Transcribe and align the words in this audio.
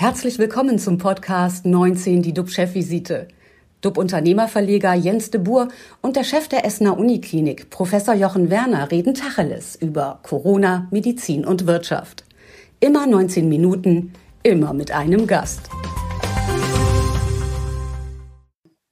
Herzlich 0.00 0.38
willkommen 0.38 0.78
zum 0.78 0.96
Podcast 0.96 1.66
19, 1.66 2.22
die 2.22 2.32
DUB-Chefvisite. 2.32 3.26
DUB-Unternehmerverleger 3.80 4.94
Jens 4.94 5.32
de 5.32 5.40
Boer 5.40 5.66
und 6.02 6.14
der 6.14 6.22
Chef 6.22 6.46
der 6.46 6.64
Essener 6.64 6.96
Uniklinik, 6.96 7.68
Professor 7.68 8.14
Jochen 8.14 8.48
Werner, 8.48 8.92
reden 8.92 9.14
Tacheles 9.14 9.74
über 9.74 10.20
Corona, 10.22 10.86
Medizin 10.92 11.44
und 11.44 11.66
Wirtschaft. 11.66 12.24
Immer 12.78 13.08
19 13.08 13.48
Minuten, 13.48 14.12
immer 14.44 14.72
mit 14.72 14.92
einem 14.92 15.26
Gast. 15.26 15.68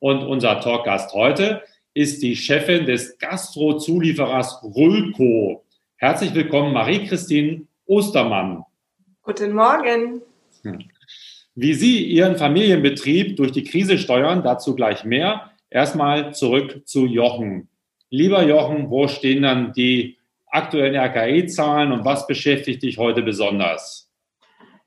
Und 0.00 0.24
unser 0.24 0.58
Talkgast 0.60 1.14
heute 1.14 1.62
ist 1.94 2.20
die 2.20 2.34
Chefin 2.34 2.84
des 2.84 3.16
Gastro-Zulieferers 3.18 4.60
Rulco. 4.64 5.62
Herzlich 5.98 6.34
willkommen, 6.34 6.72
Marie-Christine 6.72 7.62
Ostermann. 7.86 8.64
Guten 9.22 9.52
Morgen. 9.52 10.20
Wie 11.58 11.72
Sie 11.72 12.04
Ihren 12.04 12.36
Familienbetrieb 12.36 13.38
durch 13.38 13.50
die 13.50 13.64
Krise 13.64 13.96
steuern, 13.96 14.42
dazu 14.42 14.74
gleich 14.74 15.06
mehr. 15.06 15.52
Erstmal 15.70 16.34
zurück 16.34 16.82
zu 16.84 17.06
Jochen. 17.06 17.70
Lieber 18.10 18.44
Jochen, 18.44 18.90
wo 18.90 19.08
stehen 19.08 19.42
dann 19.42 19.72
die 19.72 20.18
aktuellen 20.48 20.94
RKI-Zahlen 20.94 21.92
und 21.92 22.04
was 22.04 22.26
beschäftigt 22.26 22.82
dich 22.82 22.98
heute 22.98 23.22
besonders? 23.22 24.12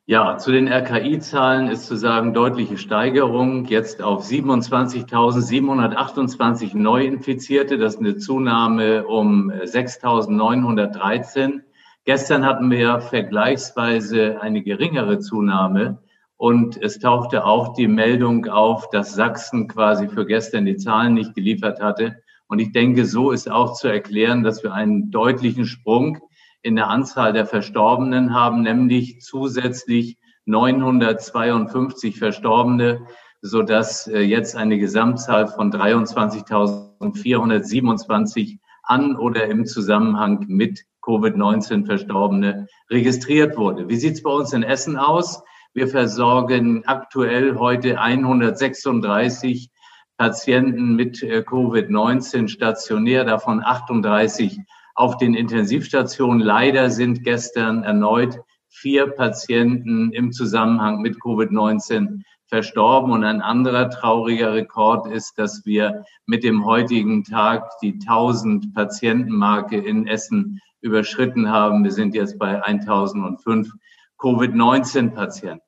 Ja, 0.05 0.37
zu 0.37 0.51
den 0.51 0.67
RKI-Zahlen 0.67 1.69
ist 1.69 1.87
zu 1.87 1.95
sagen 1.95 2.35
deutliche 2.35 2.77
Steigerung. 2.77 3.65
Jetzt 3.65 4.03
auf 4.03 4.23
27.728 4.25 6.77
Neuinfizierte. 6.77 7.79
Das 7.79 7.95
ist 7.95 7.99
eine 7.99 8.17
Zunahme 8.17 9.07
um 9.07 9.49
6.913. 9.49 11.61
Gestern 12.05 12.45
hatten 12.45 12.69
wir 12.69 13.01
vergleichsweise 13.01 14.39
eine 14.39 14.61
geringere 14.61 15.17
Zunahme 15.17 15.97
und 16.39 16.81
es 16.81 16.97
tauchte 16.99 17.43
auch 17.43 17.73
die 17.73 17.89
Meldung 17.89 18.47
auf, 18.47 18.89
dass 18.91 19.13
Sachsen 19.13 19.67
quasi 19.67 20.07
für 20.07 20.25
gestern 20.25 20.63
die 20.63 20.77
Zahlen 20.77 21.13
nicht 21.13 21.35
geliefert 21.35 21.81
hatte. 21.81 22.23
Und 22.47 22.59
ich 22.59 22.71
denke, 22.71 23.05
so 23.05 23.31
ist 23.31 23.51
auch 23.51 23.73
zu 23.73 23.89
erklären, 23.89 24.41
dass 24.41 24.63
wir 24.63 24.73
einen 24.73 25.11
deutlichen 25.11 25.65
Sprung 25.65 26.19
in 26.61 26.77
der 26.77 26.87
Anzahl 26.87 27.33
der 27.33 27.45
Verstorbenen 27.45 28.33
haben, 28.33 28.61
nämlich 28.61 29.19
zusätzlich 29.19 30.17
952 30.45 32.17
Verstorbene, 32.17 33.01
so 33.41 33.61
dass 33.61 34.07
äh, 34.07 34.21
jetzt 34.21 34.55
eine 34.55 34.79
Gesamtzahl 34.79 35.49
von 35.49 35.73
23.427 35.73 38.59
an 38.83 39.17
oder 39.17 39.47
im 39.47 39.65
Zusammenhang 39.65 40.45
mit 40.47 40.85
Covid-19 41.01 41.85
Verstorbene 41.85 42.67
registriert 42.89 43.57
wurde. 43.57 43.89
Wie 43.89 43.97
sieht 43.97 44.13
es 44.13 44.23
bei 44.23 44.31
uns 44.31 44.53
in 44.53 44.63
Essen 44.63 44.95
aus? 44.95 45.43
Wir 45.73 45.87
versorgen 45.87 46.83
aktuell 46.87 47.55
heute 47.57 47.99
136 47.99 49.69
Patienten 50.17 50.95
mit 50.95 51.21
äh, 51.21 51.43
Covid-19 51.47 52.47
stationär, 52.47 53.23
davon 53.23 53.63
38 53.63 54.59
auf 54.95 55.17
den 55.17 55.35
Intensivstationen. 55.35 56.39
Leider 56.39 56.89
sind 56.89 57.23
gestern 57.23 57.83
erneut 57.83 58.39
vier 58.67 59.07
Patienten 59.07 60.11
im 60.11 60.31
Zusammenhang 60.31 61.01
mit 61.01 61.17
Covid-19 61.17 62.23
verstorben. 62.47 63.11
Und 63.11 63.23
ein 63.23 63.41
anderer 63.41 63.91
trauriger 63.91 64.53
Rekord 64.53 65.07
ist, 65.07 65.37
dass 65.37 65.65
wir 65.65 66.03
mit 66.25 66.43
dem 66.43 66.65
heutigen 66.65 67.23
Tag 67.23 67.69
die 67.83 67.93
1000 67.93 68.73
Patientenmarke 68.73 69.77
in 69.77 70.07
Essen 70.07 70.59
überschritten 70.81 71.49
haben. 71.49 71.83
Wir 71.83 71.91
sind 71.91 72.15
jetzt 72.15 72.39
bei 72.39 72.63
1005 72.63 73.71
Covid-19-Patienten. 74.19 75.63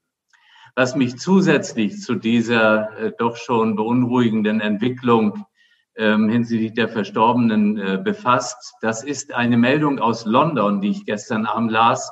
Was 0.75 0.95
mich 0.95 1.17
zusätzlich 1.17 1.99
zu 2.01 2.15
dieser 2.15 2.97
äh, 2.97 3.11
doch 3.17 3.35
schon 3.35 3.75
beunruhigenden 3.75 4.61
Entwicklung 4.61 5.45
ähm, 5.97 6.29
hinsichtlich 6.29 6.73
der 6.73 6.87
Verstorbenen 6.87 7.77
äh, 7.77 7.99
befasst, 8.01 8.75
das 8.81 9.03
ist 9.03 9.33
eine 9.33 9.57
Meldung 9.57 9.99
aus 9.99 10.25
London, 10.25 10.79
die 10.79 10.91
ich 10.91 11.05
gestern 11.05 11.45
Abend 11.45 11.71
las, 11.71 12.11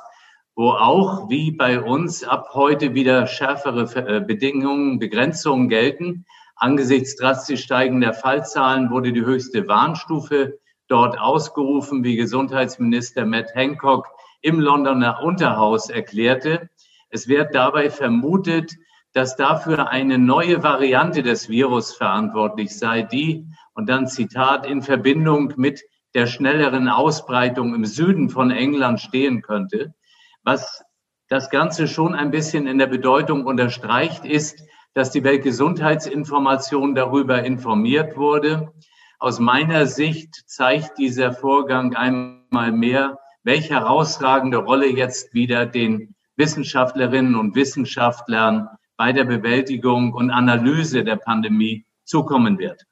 wo 0.54 0.72
auch 0.72 1.30
wie 1.30 1.52
bei 1.52 1.80
uns 1.80 2.22
ab 2.22 2.50
heute 2.52 2.92
wieder 2.92 3.26
schärfere 3.26 3.84
äh, 3.96 4.20
Bedingungen, 4.20 4.98
Begrenzungen 4.98 5.70
gelten. 5.70 6.26
Angesichts 6.56 7.16
drastisch 7.16 7.62
steigender 7.62 8.12
Fallzahlen 8.12 8.90
wurde 8.90 9.12
die 9.14 9.24
höchste 9.24 9.68
Warnstufe 9.68 10.58
dort 10.88 11.18
ausgerufen, 11.18 12.04
wie 12.04 12.16
Gesundheitsminister 12.16 13.24
Matt 13.24 13.54
Hancock 13.54 14.08
im 14.42 14.60
Londoner 14.60 15.22
Unterhaus 15.22 15.90
erklärte. 15.90 16.68
Es 17.10 17.28
wird 17.28 17.54
dabei 17.54 17.90
vermutet, 17.90 18.72
dass 19.12 19.36
dafür 19.36 19.88
eine 19.88 20.18
neue 20.18 20.62
Variante 20.62 21.22
des 21.22 21.48
Virus 21.48 21.92
verantwortlich 21.92 22.76
sei, 22.78 23.02
die, 23.02 23.46
und 23.74 23.88
dann 23.88 24.06
Zitat, 24.06 24.66
in 24.66 24.82
Verbindung 24.82 25.54
mit 25.56 25.82
der 26.14 26.26
schnelleren 26.26 26.88
Ausbreitung 26.88 27.74
im 27.74 27.84
Süden 27.84 28.30
von 28.30 28.50
England 28.50 29.00
stehen 29.00 29.42
könnte. 29.42 29.94
Was 30.42 30.82
das 31.28 31.50
Ganze 31.50 31.86
schon 31.86 32.14
ein 32.14 32.30
bisschen 32.30 32.66
in 32.66 32.78
der 32.78 32.88
Bedeutung 32.88 33.46
unterstreicht, 33.46 34.24
ist, 34.24 34.62
dass 34.94 35.12
die 35.12 35.22
Weltgesundheitsinformation 35.22 36.94
darüber 36.96 37.44
informiert 37.44 38.16
wurde. 38.16 38.72
Aus 39.20 39.38
meiner 39.38 39.86
Sicht 39.86 40.34
zeigt 40.46 40.98
dieser 40.98 41.32
Vorgang 41.32 41.94
einmal 41.94 42.72
mehr, 42.72 43.19
welche 43.42 43.74
herausragende 43.74 44.58
Rolle 44.58 44.88
jetzt 44.88 45.32
wieder 45.34 45.66
den 45.66 46.14
Wissenschaftlerinnen 46.36 47.34
und 47.34 47.54
Wissenschaftlern 47.54 48.68
bei 48.96 49.12
der 49.12 49.24
Bewältigung 49.24 50.12
und 50.12 50.30
Analyse 50.30 51.04
der 51.04 51.16
Pandemie 51.16 51.84
zukommen 52.04 52.58
wird. 52.58 52.82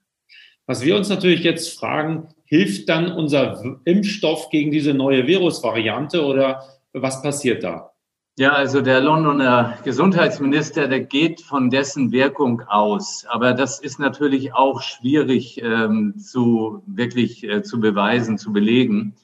Was 0.66 0.82
wir 0.82 0.96
uns 0.96 1.08
natürlich 1.08 1.42
jetzt 1.44 1.78
fragen, 1.78 2.28
hilft 2.44 2.88
dann 2.88 3.12
unser 3.12 3.62
Impfstoff 3.84 4.50
gegen 4.50 4.70
diese 4.70 4.94
neue 4.94 5.26
Virusvariante 5.26 6.24
oder 6.24 6.62
was 6.92 7.22
passiert 7.22 7.62
da? 7.62 7.90
Ja, 8.38 8.52
also 8.52 8.82
der 8.82 9.00
Londoner 9.00 9.78
Gesundheitsminister, 9.82 10.86
der 10.86 11.00
geht 11.00 11.40
von 11.40 11.70
dessen 11.70 12.12
Wirkung 12.12 12.62
aus. 12.68 13.24
Aber 13.28 13.52
das 13.52 13.80
ist 13.80 13.98
natürlich 13.98 14.54
auch 14.54 14.80
schwierig 14.80 15.60
ähm, 15.60 16.14
zu 16.18 16.82
wirklich 16.86 17.42
äh, 17.42 17.62
zu 17.62 17.80
beweisen, 17.80 18.38
zu 18.38 18.52
belegen. 18.52 19.16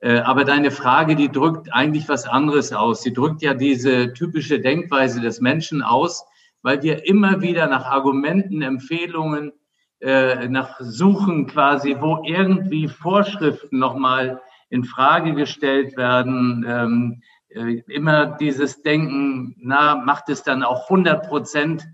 Äh, 0.00 0.18
aber 0.18 0.44
deine 0.44 0.70
Frage, 0.70 1.16
die 1.16 1.30
drückt 1.30 1.72
eigentlich 1.72 2.08
was 2.08 2.26
anderes 2.26 2.72
aus. 2.72 3.02
Sie 3.02 3.12
drückt 3.12 3.42
ja 3.42 3.54
diese 3.54 4.12
typische 4.12 4.60
Denkweise 4.60 5.20
des 5.20 5.40
Menschen 5.40 5.82
aus, 5.82 6.24
weil 6.62 6.82
wir 6.82 7.06
immer 7.06 7.40
wieder 7.40 7.66
nach 7.66 7.84
Argumenten, 7.84 8.62
Empfehlungen, 8.62 9.52
äh, 10.00 10.48
nach 10.48 10.78
Suchen 10.78 11.48
quasi, 11.48 11.96
wo 11.98 12.22
irgendwie 12.24 12.86
Vorschriften 12.86 13.78
nochmal 13.78 14.40
in 14.70 14.84
Frage 14.84 15.34
gestellt 15.34 15.96
werden. 15.96 16.64
Ähm, 16.68 17.22
äh, 17.48 17.82
immer 17.88 18.26
dieses 18.26 18.82
Denken, 18.82 19.56
na, 19.58 19.96
macht 19.96 20.28
es 20.28 20.44
dann 20.44 20.62
auch 20.62 20.88
100 20.88 21.26
Prozent 21.26 21.88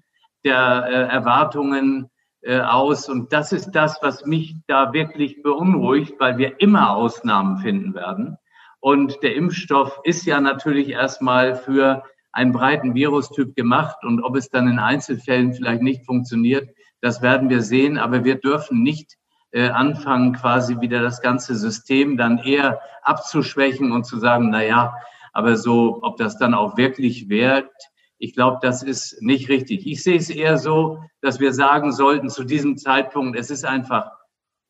der 0.45 0.59
Erwartungen 0.59 2.11
aus. 2.47 3.09
Und 3.09 3.33
das 3.33 3.53
ist 3.53 3.71
das, 3.73 3.99
was 4.03 4.27
mich 4.27 4.57
da 4.67 4.93
wirklich 4.93 5.43
beunruhigt, 5.43 6.15
weil 6.19 6.39
wir 6.39 6.61
immer 6.61 6.95
Ausnahmen 6.95 7.59
finden 7.59 7.95
werden. 7.95 8.37
Und 8.81 9.23
der 9.23 9.35
Impfstoff 9.35 10.01
ist 10.05 10.27
ja 10.27 10.41
natürlich 10.41 10.91
erstmal 10.91 11.57
für 11.57 12.03
einen 12.33 12.53
breiten 12.53 12.95
Virustyp 12.95 13.57
gemacht. 13.57 13.97
Und 14.03 14.23
ob 14.23 14.37
es 14.37 14.51
dann 14.51 14.69
in 14.69 14.79
Einzelfällen 14.79 15.55
vielleicht 15.55 15.83
nicht 15.83 16.05
funktioniert, 16.05 16.69
das 17.01 17.23
werden 17.23 17.49
wir 17.49 17.63
sehen. 17.63 17.97
Aber 17.97 18.25
wir 18.25 18.35
dürfen 18.35 18.83
nicht 18.83 19.17
äh, 19.53 19.69
anfangen, 19.69 20.35
quasi 20.35 20.81
wieder 20.81 21.01
das 21.01 21.23
ganze 21.23 21.55
System 21.55 22.17
dann 22.17 22.39
eher 22.39 22.81
abzuschwächen 23.03 23.93
und 23.93 24.05
zu 24.05 24.19
sagen, 24.19 24.51
na 24.51 24.65
ja, 24.65 24.95
aber 25.33 25.57
so, 25.57 26.01
ob 26.03 26.17
das 26.17 26.39
dann 26.39 26.55
auch 26.55 26.77
wirklich 26.77 27.29
wirkt, 27.29 27.91
ich 28.25 28.33
glaube, 28.33 28.59
das 28.63 28.83
ist 28.83 29.21
nicht 29.21 29.51
richtig. 29.51 29.87
Ich 29.87 30.03
sehe 30.03 30.17
es 30.17 30.31
eher 30.31 30.57
so, 30.57 30.99
dass 31.21 31.41
wir 31.41 31.53
sagen 31.53 31.93
sollten 31.93 32.31
zu 32.31 32.45
diesem 32.45 32.79
Zeitpunkt, 32.79 33.39
es 33.39 33.51
ist 33.51 33.67
einfach 33.67 34.11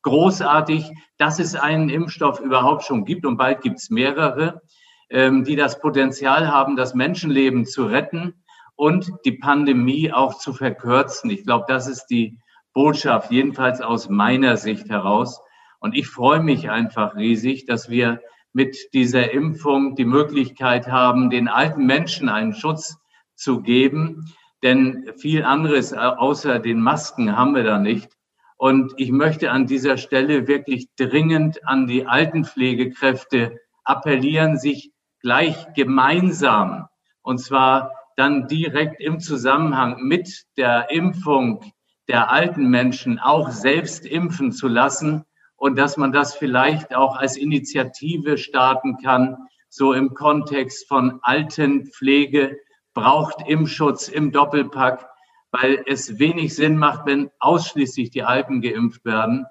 großartig, 0.02 0.90
dass 1.18 1.38
es 1.38 1.54
einen 1.54 1.88
Impfstoff 1.88 2.40
überhaupt 2.40 2.82
schon 2.82 3.04
gibt 3.04 3.24
und 3.24 3.36
bald 3.36 3.62
gibt 3.62 3.78
es 3.78 3.90
mehrere, 3.90 4.60
ähm, 5.08 5.44
die 5.44 5.54
das 5.54 5.78
Potenzial 5.78 6.48
haben, 6.48 6.74
das 6.74 6.94
Menschenleben 6.94 7.64
zu 7.64 7.86
retten 7.86 8.34
und 8.74 9.12
die 9.24 9.38
Pandemie 9.38 10.12
auch 10.12 10.38
zu 10.38 10.52
verkürzen. 10.52 11.30
Ich 11.30 11.44
glaube, 11.44 11.66
das 11.68 11.86
ist 11.86 12.06
die 12.06 12.36
Botschaft, 12.72 13.30
jedenfalls 13.30 13.80
aus 13.80 14.08
meiner 14.08 14.56
Sicht 14.56 14.90
heraus. 14.90 15.40
Und 15.78 15.94
ich 15.94 16.08
freue 16.08 16.40
mich 16.40 16.70
einfach 16.70 17.14
riesig, 17.14 17.66
dass 17.66 17.88
wir 17.88 18.20
mit 18.52 18.76
dieser 18.94 19.30
Impfung 19.30 19.94
die 19.94 20.04
Möglichkeit 20.04 20.88
haben, 20.88 21.30
den 21.30 21.46
alten 21.46 21.86
Menschen 21.86 22.28
einen 22.28 22.52
Schutz 22.52 22.98
zu 23.34 23.60
geben. 23.60 24.32
Denn 24.62 25.12
viel 25.16 25.44
anderes 25.44 25.92
außer 25.92 26.58
den 26.58 26.80
Masken 26.80 27.36
haben 27.36 27.54
wir 27.54 27.64
da 27.64 27.78
nicht. 27.78 28.10
Und 28.56 28.94
ich 28.96 29.10
möchte 29.10 29.50
an 29.50 29.66
dieser 29.66 29.96
Stelle 29.96 30.46
wirklich 30.46 30.88
dringend 30.96 31.66
an 31.66 31.86
die 31.86 32.06
Altenpflegekräfte 32.06 33.60
appellieren, 33.84 34.56
sich 34.58 34.92
gleich 35.20 35.72
gemeinsam, 35.74 36.86
und 37.22 37.38
zwar 37.38 37.92
dann 38.16 38.46
direkt 38.46 39.00
im 39.00 39.20
Zusammenhang 39.20 40.02
mit 40.02 40.44
der 40.56 40.90
Impfung 40.90 41.72
der 42.08 42.30
alten 42.30 42.68
Menschen 42.68 43.18
auch 43.18 43.50
selbst 43.50 44.06
impfen 44.06 44.52
zu 44.52 44.68
lassen 44.68 45.24
und 45.56 45.78
dass 45.78 45.96
man 45.96 46.12
das 46.12 46.34
vielleicht 46.34 46.94
auch 46.94 47.16
als 47.16 47.36
Initiative 47.36 48.36
starten 48.36 48.98
kann, 49.02 49.36
so 49.68 49.92
im 49.92 50.14
Kontext 50.14 50.86
von 50.86 51.18
Altenpflege, 51.22 52.58
braucht 52.94 53.46
Impfschutz 53.46 54.08
im 54.08 54.32
Doppelpack, 54.32 55.08
weil 55.50 55.82
es 55.86 56.18
wenig 56.18 56.54
Sinn 56.54 56.78
macht, 56.78 57.06
wenn 57.06 57.30
ausschließlich 57.40 58.10
die 58.10 58.22
Alten 58.22 58.60
geimpft 58.60 59.04
werden. 59.04 59.46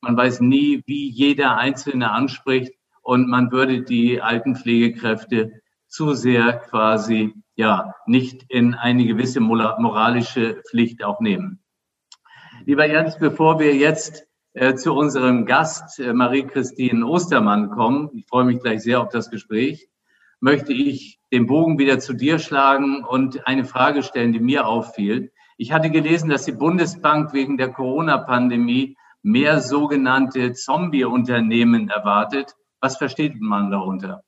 Man 0.00 0.16
weiß 0.16 0.40
nie, 0.40 0.82
wie 0.86 1.08
jeder 1.08 1.56
Einzelne 1.56 2.10
anspricht 2.10 2.72
und 3.02 3.28
man 3.28 3.52
würde 3.52 3.82
die 3.82 4.20
Altenpflegekräfte 4.20 5.52
zu 5.86 6.14
sehr 6.14 6.58
quasi 6.58 7.34
ja 7.56 7.94
nicht 8.06 8.44
in 8.48 8.74
eine 8.74 9.06
gewisse 9.06 9.40
moralische 9.40 10.62
Pflicht 10.68 11.02
auch 11.02 11.20
nehmen. 11.20 11.60
Lieber 12.66 12.86
Jens, 12.86 13.18
bevor 13.18 13.58
wir 13.58 13.74
jetzt 13.74 14.26
äh, 14.52 14.74
zu 14.74 14.92
unserem 14.92 15.46
Gast 15.46 15.98
äh, 15.98 16.12
Marie-Christine 16.12 17.06
Ostermann 17.06 17.70
kommen, 17.70 18.10
ich 18.14 18.26
freue 18.26 18.44
mich 18.44 18.60
gleich 18.60 18.82
sehr 18.82 19.00
auf 19.00 19.08
das 19.08 19.30
Gespräch, 19.30 19.88
möchte 20.40 20.72
ich 20.72 21.18
den 21.32 21.46
Bogen 21.46 21.78
wieder 21.78 21.98
zu 21.98 22.14
dir 22.14 22.38
schlagen 22.38 23.04
und 23.04 23.46
eine 23.46 23.64
Frage 23.64 24.02
stellen, 24.02 24.32
die 24.32 24.40
mir 24.40 24.66
auffiel. 24.66 25.32
Ich 25.56 25.72
hatte 25.72 25.90
gelesen, 25.90 26.30
dass 26.30 26.44
die 26.44 26.52
Bundesbank 26.52 27.32
wegen 27.32 27.56
der 27.56 27.68
Corona-Pandemie 27.68 28.96
mehr 29.22 29.60
sogenannte 29.60 30.52
Zombie-Unternehmen 30.52 31.88
erwartet. 31.88 32.54
Was 32.80 32.96
versteht 32.96 33.40
man 33.40 33.70
darunter? 33.70 34.22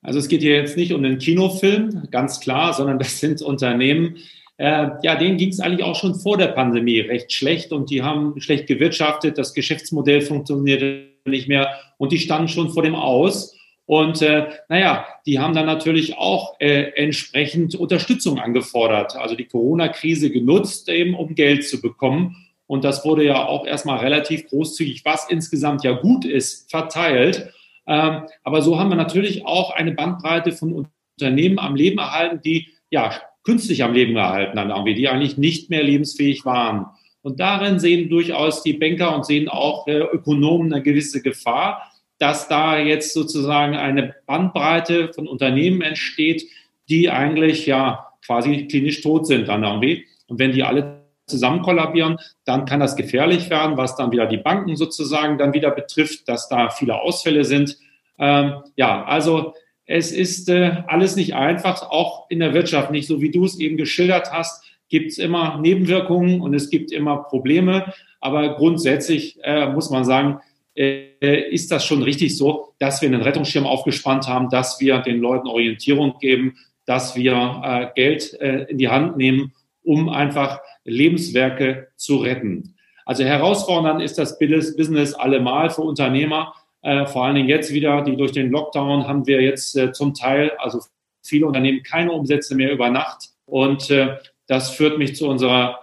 Also 0.00 0.18
es 0.18 0.28
geht 0.28 0.42
hier 0.42 0.56
jetzt 0.56 0.76
nicht 0.76 0.92
um 0.92 1.02
den 1.02 1.18
Kinofilm, 1.18 2.08
ganz 2.10 2.40
klar, 2.40 2.72
sondern 2.72 2.98
das 2.98 3.20
sind 3.20 3.42
Unternehmen, 3.42 4.16
äh, 4.58 4.90
ja, 5.02 5.14
denen 5.14 5.36
ging 5.36 5.50
es 5.50 5.60
eigentlich 5.60 5.84
auch 5.84 5.94
schon 5.94 6.16
vor 6.16 6.36
der 6.36 6.48
Pandemie 6.48 6.98
recht 7.00 7.32
schlecht 7.32 7.72
und 7.72 7.90
die 7.90 8.02
haben 8.02 8.40
schlecht 8.40 8.66
gewirtschaftet, 8.66 9.38
das 9.38 9.54
Geschäftsmodell 9.54 10.20
funktionierte 10.20 11.10
nicht 11.24 11.46
mehr 11.46 11.78
und 11.96 12.10
die 12.10 12.18
standen 12.18 12.48
schon 12.48 12.70
vor 12.70 12.82
dem 12.82 12.96
Aus. 12.96 13.56
Und 13.88 14.20
äh, 14.20 14.48
naja, 14.68 15.06
die 15.24 15.38
haben 15.38 15.54
dann 15.54 15.64
natürlich 15.64 16.18
auch 16.18 16.60
äh, 16.60 16.92
entsprechend 16.94 17.74
Unterstützung 17.74 18.38
angefordert, 18.38 19.16
also 19.16 19.34
die 19.34 19.46
Corona-Krise 19.46 20.30
genutzt, 20.30 20.90
eben 20.90 21.14
um 21.14 21.34
Geld 21.34 21.66
zu 21.66 21.80
bekommen. 21.80 22.36
Und 22.66 22.84
das 22.84 23.06
wurde 23.06 23.24
ja 23.24 23.46
auch 23.46 23.66
erstmal 23.66 24.00
relativ 24.00 24.46
großzügig, 24.48 25.06
was 25.06 25.30
insgesamt 25.30 25.84
ja 25.84 25.92
gut 25.92 26.26
ist, 26.26 26.70
verteilt. 26.70 27.50
Ähm, 27.86 28.24
aber 28.44 28.60
so 28.60 28.78
haben 28.78 28.90
wir 28.90 28.96
natürlich 28.96 29.46
auch 29.46 29.70
eine 29.70 29.92
Bandbreite 29.92 30.52
von 30.52 30.86
Unternehmen 31.16 31.58
am 31.58 31.74
Leben 31.74 31.96
erhalten, 31.96 32.42
die 32.44 32.68
ja 32.90 33.14
künstlich 33.42 33.84
am 33.84 33.94
Leben 33.94 34.14
erhalten 34.16 34.58
haben, 34.58 34.84
die 34.84 35.08
eigentlich 35.08 35.38
nicht 35.38 35.70
mehr 35.70 35.82
lebensfähig 35.82 36.44
waren. 36.44 36.84
Und 37.22 37.40
darin 37.40 37.78
sehen 37.78 38.10
durchaus 38.10 38.62
die 38.62 38.74
Banker 38.74 39.16
und 39.16 39.24
sehen 39.24 39.48
auch 39.48 39.86
äh, 39.86 39.98
Ökonomen 39.98 40.74
eine 40.74 40.82
gewisse 40.82 41.22
Gefahr, 41.22 41.87
dass 42.18 42.48
da 42.48 42.78
jetzt 42.78 43.14
sozusagen 43.14 43.76
eine 43.76 44.14
Bandbreite 44.26 45.12
von 45.12 45.28
Unternehmen 45.28 45.82
entsteht, 45.82 46.44
die 46.88 47.10
eigentlich 47.10 47.66
ja 47.66 48.08
quasi 48.24 48.66
klinisch 48.66 49.00
tot 49.02 49.26
sind 49.26 49.48
dann 49.48 49.62
irgendwie. 49.62 50.06
Und 50.26 50.38
wenn 50.38 50.52
die 50.52 50.64
alle 50.64 50.98
zusammen 51.26 51.62
kollabieren, 51.62 52.18
dann 52.44 52.64
kann 52.64 52.80
das 52.80 52.96
gefährlich 52.96 53.50
werden, 53.50 53.76
was 53.76 53.96
dann 53.96 54.12
wieder 54.12 54.26
die 54.26 54.38
Banken 54.38 54.76
sozusagen 54.76 55.38
dann 55.38 55.52
wieder 55.52 55.70
betrifft, 55.70 56.28
dass 56.28 56.48
da 56.48 56.70
viele 56.70 57.00
Ausfälle 57.00 57.44
sind. 57.44 57.76
Ähm, 58.18 58.54
ja, 58.76 59.04
also 59.04 59.54
es 59.84 60.12
ist 60.12 60.48
äh, 60.48 60.82
alles 60.86 61.16
nicht 61.16 61.34
einfach, 61.34 61.82
auch 61.82 62.28
in 62.30 62.40
der 62.40 62.54
Wirtschaft 62.54 62.90
nicht, 62.90 63.06
so 63.06 63.20
wie 63.20 63.30
du 63.30 63.44
es 63.44 63.58
eben 63.58 63.76
geschildert 63.76 64.32
hast, 64.32 64.64
gibt 64.88 65.12
es 65.12 65.18
immer 65.18 65.58
Nebenwirkungen 65.60 66.40
und 66.40 66.54
es 66.54 66.70
gibt 66.70 66.92
immer 66.92 67.18
Probleme. 67.24 67.92
Aber 68.20 68.56
grundsätzlich 68.56 69.38
äh, 69.42 69.68
muss 69.68 69.90
man 69.90 70.04
sagen, 70.04 70.40
äh, 70.78 71.50
ist 71.50 71.72
das 71.72 71.84
schon 71.84 72.02
richtig 72.02 72.36
so, 72.36 72.74
dass 72.78 73.02
wir 73.02 73.08
einen 73.08 73.22
Rettungsschirm 73.22 73.66
aufgespannt 73.66 74.28
haben, 74.28 74.48
dass 74.48 74.80
wir 74.80 74.98
den 74.98 75.20
Leuten 75.20 75.48
Orientierung 75.48 76.18
geben, 76.20 76.56
dass 76.86 77.16
wir 77.16 77.62
äh, 77.64 77.86
Geld 77.94 78.34
äh, 78.40 78.64
in 78.68 78.78
die 78.78 78.88
Hand 78.88 79.16
nehmen, 79.16 79.52
um 79.82 80.08
einfach 80.08 80.60
Lebenswerke 80.84 81.88
zu 81.96 82.18
retten. 82.18 82.76
Also 83.04 83.24
herausfordernd 83.24 84.02
ist 84.02 84.18
das 84.18 84.38
Business 84.38 85.14
allemal 85.14 85.70
für 85.70 85.82
Unternehmer. 85.82 86.54
Äh, 86.82 87.06
vor 87.06 87.24
allen 87.24 87.34
Dingen 87.34 87.48
jetzt 87.48 87.72
wieder, 87.72 88.02
die 88.02 88.16
durch 88.16 88.32
den 88.32 88.50
Lockdown 88.50 89.08
haben 89.08 89.26
wir 89.26 89.42
jetzt 89.42 89.76
äh, 89.76 89.92
zum 89.92 90.14
Teil, 90.14 90.52
also 90.58 90.80
viele 91.22 91.46
Unternehmen 91.46 91.82
keine 91.82 92.12
Umsätze 92.12 92.54
mehr 92.54 92.70
über 92.70 92.90
Nacht. 92.90 93.30
Und 93.46 93.90
äh, 93.90 94.16
das 94.46 94.70
führt 94.70 94.98
mich 94.98 95.16
zu 95.16 95.28
unserer, 95.28 95.80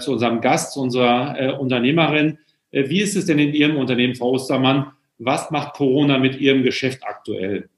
zu 0.00 0.12
unserem 0.12 0.40
Gast, 0.40 0.72
zu 0.72 0.80
unserer 0.80 1.60
Unternehmerin. 1.60 2.38
Äh, 2.76 2.90
wie 2.90 3.00
ist 3.00 3.16
es 3.16 3.24
denn 3.24 3.38
in 3.38 3.54
Ihrem 3.54 3.76
Unternehmen, 3.78 4.14
Frau 4.14 4.32
Ostermann? 4.32 4.92
Was 5.18 5.50
macht 5.50 5.74
Corona 5.74 6.18
mit 6.18 6.38
Ihrem 6.38 6.62
Geschäft 6.62 7.02
aktuell? 7.04 7.70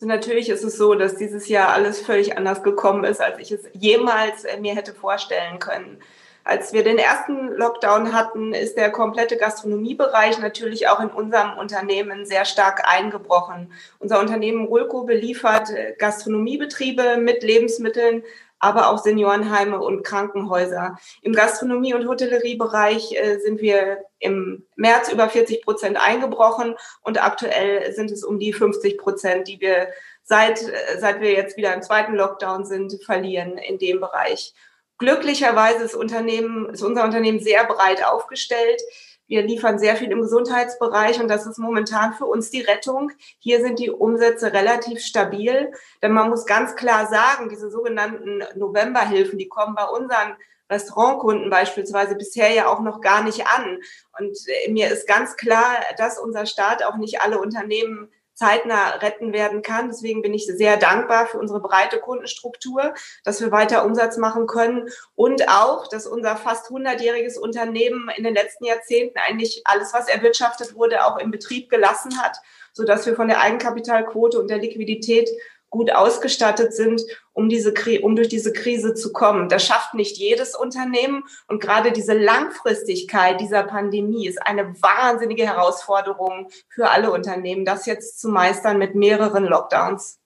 Also 0.00 0.08
natürlich 0.08 0.48
ist 0.48 0.64
es 0.64 0.76
so, 0.76 0.94
dass 0.94 1.16
dieses 1.16 1.48
Jahr 1.48 1.68
alles 1.68 2.00
völlig 2.00 2.36
anders 2.36 2.64
gekommen 2.64 3.04
ist, 3.04 3.20
als 3.20 3.38
ich 3.38 3.52
es 3.52 3.60
jemals 3.72 4.44
äh, 4.44 4.60
mir 4.60 4.74
hätte 4.74 4.92
vorstellen 4.92 5.60
können. 5.60 5.98
Als 6.46 6.74
wir 6.74 6.84
den 6.84 6.98
ersten 6.98 7.52
Lockdown 7.56 8.12
hatten, 8.12 8.52
ist 8.52 8.76
der 8.76 8.90
komplette 8.90 9.38
Gastronomiebereich 9.38 10.40
natürlich 10.40 10.88
auch 10.88 11.00
in 11.00 11.08
unserem 11.08 11.56
Unternehmen 11.56 12.26
sehr 12.26 12.44
stark 12.44 12.86
eingebrochen. 12.86 13.72
Unser 13.98 14.20
Unternehmen 14.20 14.66
Rulco 14.66 15.04
beliefert 15.04 15.70
äh, 15.70 15.94
Gastronomiebetriebe 15.98 17.16
mit 17.16 17.44
Lebensmitteln, 17.44 18.24
aber 18.64 18.88
auch 18.88 18.98
Seniorenheime 18.98 19.78
und 19.78 20.04
Krankenhäuser. 20.04 20.96
Im 21.20 21.34
Gastronomie- 21.34 21.92
und 21.92 22.08
Hotelleriebereich 22.08 23.12
äh, 23.12 23.38
sind 23.38 23.60
wir 23.60 23.98
im 24.18 24.64
März 24.74 25.12
über 25.12 25.28
40 25.28 25.62
Prozent 25.62 25.98
eingebrochen 25.98 26.74
und 27.02 27.22
aktuell 27.22 27.92
sind 27.92 28.10
es 28.10 28.24
um 28.24 28.38
die 28.38 28.54
50 28.54 28.96
Prozent, 28.96 29.48
die 29.48 29.60
wir 29.60 29.88
seit, 30.22 30.62
äh, 30.62 30.98
seit 30.98 31.20
wir 31.20 31.32
jetzt 31.32 31.58
wieder 31.58 31.74
im 31.74 31.82
zweiten 31.82 32.14
Lockdown 32.14 32.64
sind, 32.64 33.04
verlieren 33.04 33.58
in 33.58 33.76
dem 33.76 34.00
Bereich. 34.00 34.54
Glücklicherweise 34.96 35.84
ist, 35.84 35.94
Unternehmen, 35.94 36.70
ist 36.70 36.82
unser 36.82 37.04
Unternehmen 37.04 37.40
sehr 37.40 37.64
breit 37.64 38.02
aufgestellt. 38.02 38.80
Wir 39.26 39.42
liefern 39.42 39.78
sehr 39.78 39.96
viel 39.96 40.10
im 40.10 40.20
Gesundheitsbereich 40.20 41.20
und 41.20 41.28
das 41.28 41.46
ist 41.46 41.58
momentan 41.58 42.14
für 42.14 42.26
uns 42.26 42.50
die 42.50 42.60
Rettung. 42.60 43.10
Hier 43.38 43.60
sind 43.60 43.78
die 43.78 43.90
Umsätze 43.90 44.52
relativ 44.52 45.00
stabil, 45.00 45.72
denn 46.02 46.12
man 46.12 46.28
muss 46.28 46.46
ganz 46.46 46.76
klar 46.76 47.06
sagen, 47.06 47.48
diese 47.48 47.70
sogenannten 47.70 48.42
Novemberhilfen, 48.54 49.38
die 49.38 49.48
kommen 49.48 49.74
bei 49.74 49.84
unseren 49.84 50.36
Restaurantkunden 50.70 51.50
beispielsweise 51.50 52.16
bisher 52.16 52.50
ja 52.50 52.66
auch 52.68 52.80
noch 52.80 53.00
gar 53.00 53.22
nicht 53.22 53.46
an. 53.46 53.78
Und 54.18 54.36
äh, 54.46 54.70
mir 54.70 54.90
ist 54.90 55.06
ganz 55.06 55.36
klar, 55.36 55.76
dass 55.98 56.18
unser 56.18 56.46
Staat 56.46 56.82
auch 56.84 56.96
nicht 56.96 57.20
alle 57.20 57.38
Unternehmen 57.38 58.10
zeitnah 58.34 58.96
retten 58.96 59.32
werden 59.32 59.62
kann. 59.62 59.88
Deswegen 59.88 60.22
bin 60.22 60.34
ich 60.34 60.46
sehr 60.46 60.76
dankbar 60.76 61.26
für 61.26 61.38
unsere 61.38 61.60
breite 61.60 61.98
Kundenstruktur, 61.98 62.94
dass 63.24 63.40
wir 63.40 63.50
weiter 63.50 63.84
Umsatz 63.84 64.16
machen 64.16 64.46
können 64.46 64.88
und 65.14 65.48
auch, 65.48 65.88
dass 65.88 66.06
unser 66.06 66.36
fast 66.36 66.70
100-jähriges 66.70 67.38
Unternehmen 67.38 68.10
in 68.16 68.24
den 68.24 68.34
letzten 68.34 68.64
Jahrzehnten 68.64 69.18
eigentlich 69.18 69.62
alles, 69.64 69.94
was 69.94 70.08
erwirtschaftet 70.08 70.74
wurde, 70.74 71.06
auch 71.06 71.18
im 71.18 71.30
Betrieb 71.30 71.70
gelassen 71.70 72.20
hat, 72.20 72.36
so 72.72 72.84
dass 72.84 73.06
wir 73.06 73.14
von 73.14 73.28
der 73.28 73.40
Eigenkapitalquote 73.40 74.38
und 74.40 74.50
der 74.50 74.58
Liquidität 74.58 75.30
gut 75.74 75.92
ausgestattet 75.92 76.72
sind, 76.72 77.02
um, 77.32 77.48
diese, 77.48 77.74
um 78.02 78.14
durch 78.14 78.28
diese 78.28 78.52
Krise 78.52 78.94
zu 78.94 79.12
kommen. 79.12 79.48
Das 79.48 79.66
schafft 79.66 79.94
nicht 79.94 80.16
jedes 80.16 80.54
Unternehmen. 80.54 81.24
Und 81.48 81.60
gerade 81.60 81.90
diese 81.90 82.16
Langfristigkeit 82.16 83.40
dieser 83.40 83.64
Pandemie 83.64 84.28
ist 84.28 84.40
eine 84.40 84.80
wahnsinnige 84.80 85.44
Herausforderung 85.44 86.48
für 86.68 86.90
alle 86.90 87.10
Unternehmen, 87.10 87.64
das 87.64 87.86
jetzt 87.86 88.20
zu 88.20 88.28
meistern 88.28 88.78
mit 88.78 88.94
mehreren 88.94 89.44
Lockdowns. 89.44 90.20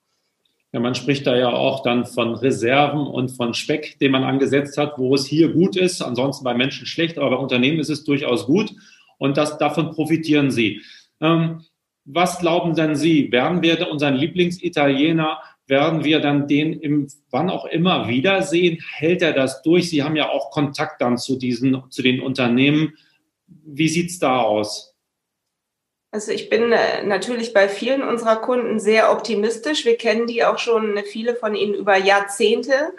Ja, 0.73 0.81
man 0.81 0.95
spricht 0.95 1.27
da 1.27 1.35
ja 1.35 1.49
auch 1.49 1.83
dann 1.83 2.05
von 2.05 2.35
Reserven 2.35 3.07
und 3.07 3.31
von 3.31 3.55
Speck, 3.55 3.99
den 4.01 4.13
man 4.13 4.25
angesetzt 4.25 4.77
hat, 4.77 4.99
wo 4.99 5.15
es 5.15 5.25
hier 5.25 5.51
gut 5.55 5.77
ist, 5.77 6.03
ansonsten 6.03 6.45
bei 6.45 6.53
Menschen 6.53 6.87
schlecht, 6.87 7.17
aber 7.17 7.31
bei 7.31 7.37
Unternehmen 7.37 7.81
ist 7.81 7.89
es 7.89 8.05
durchaus 8.05 8.45
gut 8.45 8.75
und 9.17 9.39
das, 9.39 9.57
davon 9.57 9.93
profitieren 9.93 10.51
sie. 10.51 10.83
Ähm, 11.23 11.65
was 12.11 12.39
glauben 12.39 12.75
denn 12.75 12.97
Sie? 12.97 13.31
Werden 13.31 13.63
wir 13.63 13.91
unseren 13.91 14.15
Lieblingsitaliener, 14.15 15.43
werden 15.67 16.05
wir 16.05 16.21
dann 16.21 16.49
den 16.49 16.73
im, 16.73 17.09
wann 17.31 17.51
auch 17.51 17.67
immer 17.67 18.09
wiedersehen? 18.09 18.83
Hält 18.95 19.21
er 19.21 19.35
das 19.35 19.63
durch? 19.63 19.91
Sie 19.91 20.03
haben 20.03 20.17
ja 20.17 20.31
auch 20.31 20.51
Kontakt 20.51 21.03
dann 21.03 21.19
zu 21.19 21.37
diesen, 21.37 21.83
zu 21.91 22.03
den 22.03 22.21
Unternehmen. 22.21 22.97
Wie 23.47 23.89
sieht's 23.89 24.19
da 24.19 24.41
aus? 24.41 24.95
Also 26.11 26.33
ich 26.33 26.49
bin 26.49 26.73
äh, 26.73 27.05
natürlich 27.05 27.53
bei 27.53 27.69
vielen 27.69 28.03
unserer 28.03 28.37
Kunden 28.37 28.81
sehr 28.81 29.13
optimistisch. 29.13 29.85
Wir 29.85 29.99
kennen 29.99 30.27
die 30.27 30.43
auch 30.43 30.59
schon, 30.59 30.99
viele 31.05 31.35
von 31.35 31.55
ihnen 31.55 31.75
über 31.75 31.99
Jahrzehnte. 31.99 32.95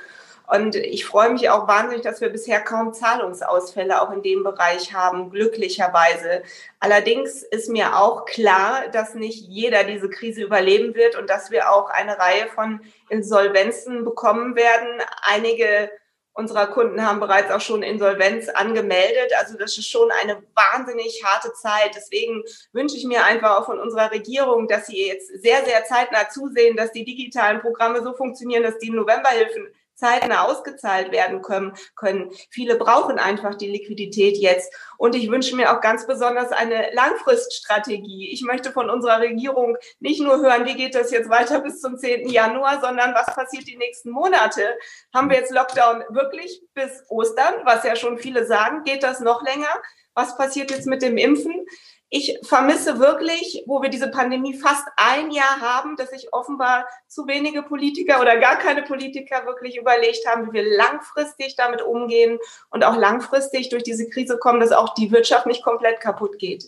Und 0.49 0.75
ich 0.75 1.05
freue 1.05 1.29
mich 1.29 1.47
auch 1.51 1.67
wahnsinnig, 1.67 2.01
dass 2.01 2.21
wir 2.21 2.29
bisher 2.29 2.59
kaum 2.59 2.91
Zahlungsausfälle 2.91 4.01
auch 4.01 4.11
in 4.11 4.23
dem 4.23 4.43
Bereich 4.43 4.95
haben, 4.95 5.29
glücklicherweise. 5.29 6.41
Allerdings 6.79 7.43
ist 7.43 7.69
mir 7.69 7.95
auch 7.95 8.25
klar, 8.25 8.87
dass 8.91 9.13
nicht 9.13 9.47
jeder 9.47 9.83
diese 9.83 10.09
Krise 10.09 10.41
überleben 10.41 10.95
wird 10.95 11.15
und 11.15 11.29
dass 11.29 11.51
wir 11.51 11.71
auch 11.71 11.91
eine 11.91 12.17
Reihe 12.17 12.47
von 12.47 12.81
Insolvenzen 13.09 14.03
bekommen 14.03 14.55
werden. 14.55 14.87
Einige 15.21 15.91
unserer 16.33 16.65
Kunden 16.65 17.05
haben 17.05 17.19
bereits 17.19 17.51
auch 17.51 17.61
schon 17.61 17.83
Insolvenz 17.83 18.49
angemeldet. 18.49 19.31
Also 19.37 19.55
das 19.55 19.77
ist 19.77 19.87
schon 19.87 20.09
eine 20.19 20.41
wahnsinnig 20.55 21.23
harte 21.23 21.53
Zeit. 21.53 21.91
Deswegen 21.95 22.43
wünsche 22.71 22.97
ich 22.97 23.05
mir 23.05 23.23
einfach 23.23 23.59
auch 23.59 23.65
von 23.65 23.79
unserer 23.79 24.09
Regierung, 24.09 24.67
dass 24.67 24.87
sie 24.87 25.05
jetzt 25.05 25.27
sehr, 25.43 25.63
sehr 25.63 25.85
zeitnah 25.85 26.27
zusehen, 26.29 26.75
dass 26.75 26.91
die 26.91 27.05
digitalen 27.05 27.61
Programme 27.61 28.01
so 28.01 28.13
funktionieren, 28.13 28.63
dass 28.63 28.79
die 28.79 28.89
Novemberhilfen 28.89 29.67
zeitnah 29.99 30.45
ausgezahlt 30.45 31.11
werden 31.11 31.41
können, 31.41 31.73
können. 31.95 32.31
Viele 32.49 32.75
brauchen 32.75 33.19
einfach 33.19 33.55
die 33.55 33.69
Liquidität 33.69 34.37
jetzt. 34.37 34.73
Und 34.97 35.15
ich 35.15 35.29
wünsche 35.29 35.55
mir 35.55 35.75
auch 35.75 35.81
ganz 35.81 36.07
besonders 36.07 36.51
eine 36.51 36.91
Langfriststrategie. 36.93 38.31
Ich 38.31 38.41
möchte 38.41 38.71
von 38.71 38.89
unserer 38.89 39.19
Regierung 39.19 39.77
nicht 39.99 40.21
nur 40.21 40.39
hören, 40.39 40.65
wie 40.65 40.75
geht 40.75 40.95
das 40.95 41.11
jetzt 41.11 41.29
weiter 41.29 41.61
bis 41.61 41.81
zum 41.81 41.97
10. 41.97 42.29
Januar, 42.29 42.81
sondern 42.81 43.13
was 43.13 43.35
passiert 43.35 43.67
die 43.67 43.77
nächsten 43.77 44.11
Monate? 44.11 44.77
Haben 45.13 45.29
wir 45.29 45.37
jetzt 45.37 45.51
Lockdown 45.51 46.03
wirklich 46.09 46.61
bis 46.73 47.03
Ostern, 47.09 47.53
was 47.65 47.83
ja 47.83 47.95
schon 47.95 48.17
viele 48.17 48.45
sagen? 48.45 48.83
Geht 48.83 49.03
das 49.03 49.19
noch 49.19 49.43
länger? 49.43 49.69
Was 50.13 50.37
passiert 50.37 50.71
jetzt 50.71 50.87
mit 50.87 51.01
dem 51.01 51.17
Impfen? 51.17 51.65
Ich 52.09 52.39
vermisse 52.41 52.99
wirklich, 52.99 53.63
wo 53.67 53.81
wir 53.81 53.89
diese 53.89 54.09
Pandemie 54.09 54.55
fast 54.55 54.87
ein 54.97 55.31
Jahr 55.31 55.61
haben, 55.61 55.95
dass 55.95 56.09
sich 56.09 56.33
offenbar 56.33 56.87
zu 57.07 57.27
wenige 57.27 57.61
Politiker 57.61 58.19
oder 58.19 58.37
gar 58.37 58.57
keine 58.57 58.81
Politiker 58.81 59.45
wirklich 59.45 59.77
überlegt 59.77 60.25
haben, 60.27 60.47
wie 60.47 60.53
wir 60.53 60.77
langfristig 60.77 61.55
damit 61.55 61.83
umgehen 61.83 62.39
und 62.71 62.83
auch 62.83 62.97
langfristig 62.97 63.69
durch 63.69 63.83
diese 63.83 64.09
Krise 64.09 64.39
kommen, 64.39 64.59
dass 64.59 64.71
auch 64.71 64.95
die 64.95 65.11
Wirtschaft 65.11 65.45
nicht 65.45 65.63
komplett 65.63 66.01
kaputt 66.01 66.39
geht. 66.39 66.65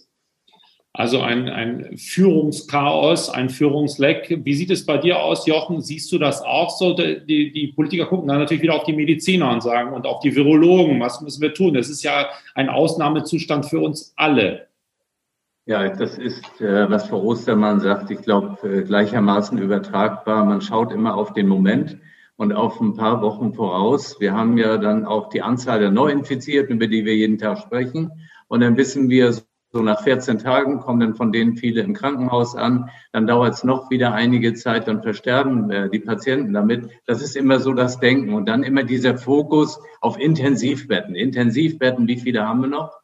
Also 0.94 1.22
ein, 1.22 1.48
ein 1.48 1.98
Führungschaos, 1.98 3.30
ein 3.30 3.50
Führungsleck. 3.50 4.42
Wie 4.44 4.54
sieht 4.54 4.72
es 4.72 4.86
bei 4.86 4.98
dir 4.98 5.22
aus, 5.22 5.48
Jochen? 5.48 5.82
Siehst 5.82 6.12
du 6.12 6.18
das 6.18 6.42
auch 6.42 6.70
so? 6.70 6.94
Die, 6.94 7.52
die 7.54 7.68
Politiker 7.70 8.08
gucken 8.08 8.28
dann 8.28 8.40
natürlich 8.40 8.62
wieder 8.62 8.76
auf 8.76 8.84
die 8.84 8.94
Mediziner 8.94 9.50
und 9.52 9.64
sagen 9.64 9.94
und 9.94 10.06
auf 10.06 10.20
die 10.20 10.36
Virologen, 10.36 11.00
was 11.00 11.22
müssen 11.22 11.42
wir 11.42 11.54
tun? 11.54 11.74
Das 11.74 11.90
ist 11.90 12.04
ja 12.04 12.30
ein 12.56 12.70
Ausnahmezustand 12.70 13.68
für 13.68 13.80
uns 13.80 14.14
alle. 14.18 14.68
Ja, 15.72 15.88
das 15.88 16.18
ist, 16.18 16.60
äh, 16.60 16.90
was 16.90 17.08
Frau 17.08 17.24
Ostermann 17.24 17.80
sagt, 17.80 18.12
ich 18.12 18.22
glaube, 18.22 18.58
äh, 18.68 18.82
gleichermaßen 18.82 19.58
übertragbar. 19.58 20.44
Man 20.44 20.60
schaut 20.60 20.92
immer 20.92 21.16
auf 21.16 21.32
den 21.32 21.48
Moment 21.48 21.98
und 22.36 22.52
auf 22.52 22.82
ein 22.82 22.98
paar 22.98 23.22
Wochen 23.22 23.54
voraus. 23.54 24.20
Wir 24.20 24.34
haben 24.34 24.58
ja 24.58 24.78
dann 24.78 25.06
auch 25.06 25.30
die 25.30 25.42
Anzahl 25.42 25.80
der 25.80 25.90
Neuinfizierten, 25.90 26.76
über 26.76 26.88
die 26.88 27.06
wir 27.06 27.16
jeden 27.16 27.38
Tag 27.38 27.58
sprechen. 27.60 28.12
Und 28.50 28.60
dann 28.60 28.76
wissen 28.76 29.10
wir, 29.10 29.32
so 29.32 29.82
nach 29.82 30.04
14 30.04 30.40
Tagen 30.40 30.82
kommen 30.82 31.00
dann 31.00 31.16
von 31.16 31.32
denen 31.32 31.56
viele 31.56 31.84
im 31.84 31.94
Krankenhaus 31.94 32.54
an. 32.58 32.90
Dann 33.14 33.26
dauert 33.26 33.54
es 33.54 33.64
noch 33.64 33.90
wieder 33.90 34.14
einige 34.14 34.54
Zeit, 34.54 34.90
dann 34.90 35.02
versterben 35.02 35.72
äh, 35.72 35.90
die 35.90 36.00
Patienten 36.00 36.52
damit. 36.52 36.90
Das 37.06 37.22
ist 37.22 37.38
immer 37.38 37.62
so 37.62 37.72
das 37.72 37.98
Denken. 37.98 38.34
Und 38.34 38.50
dann 38.50 38.64
immer 38.64 38.84
dieser 38.84 39.18
Fokus 39.18 39.80
auf 40.02 40.20
Intensivbetten. 40.20 41.16
Intensivbetten, 41.16 42.10
wie 42.10 42.20
viele 42.20 42.46
haben 42.46 42.60
wir 42.60 42.68
noch? 42.68 43.01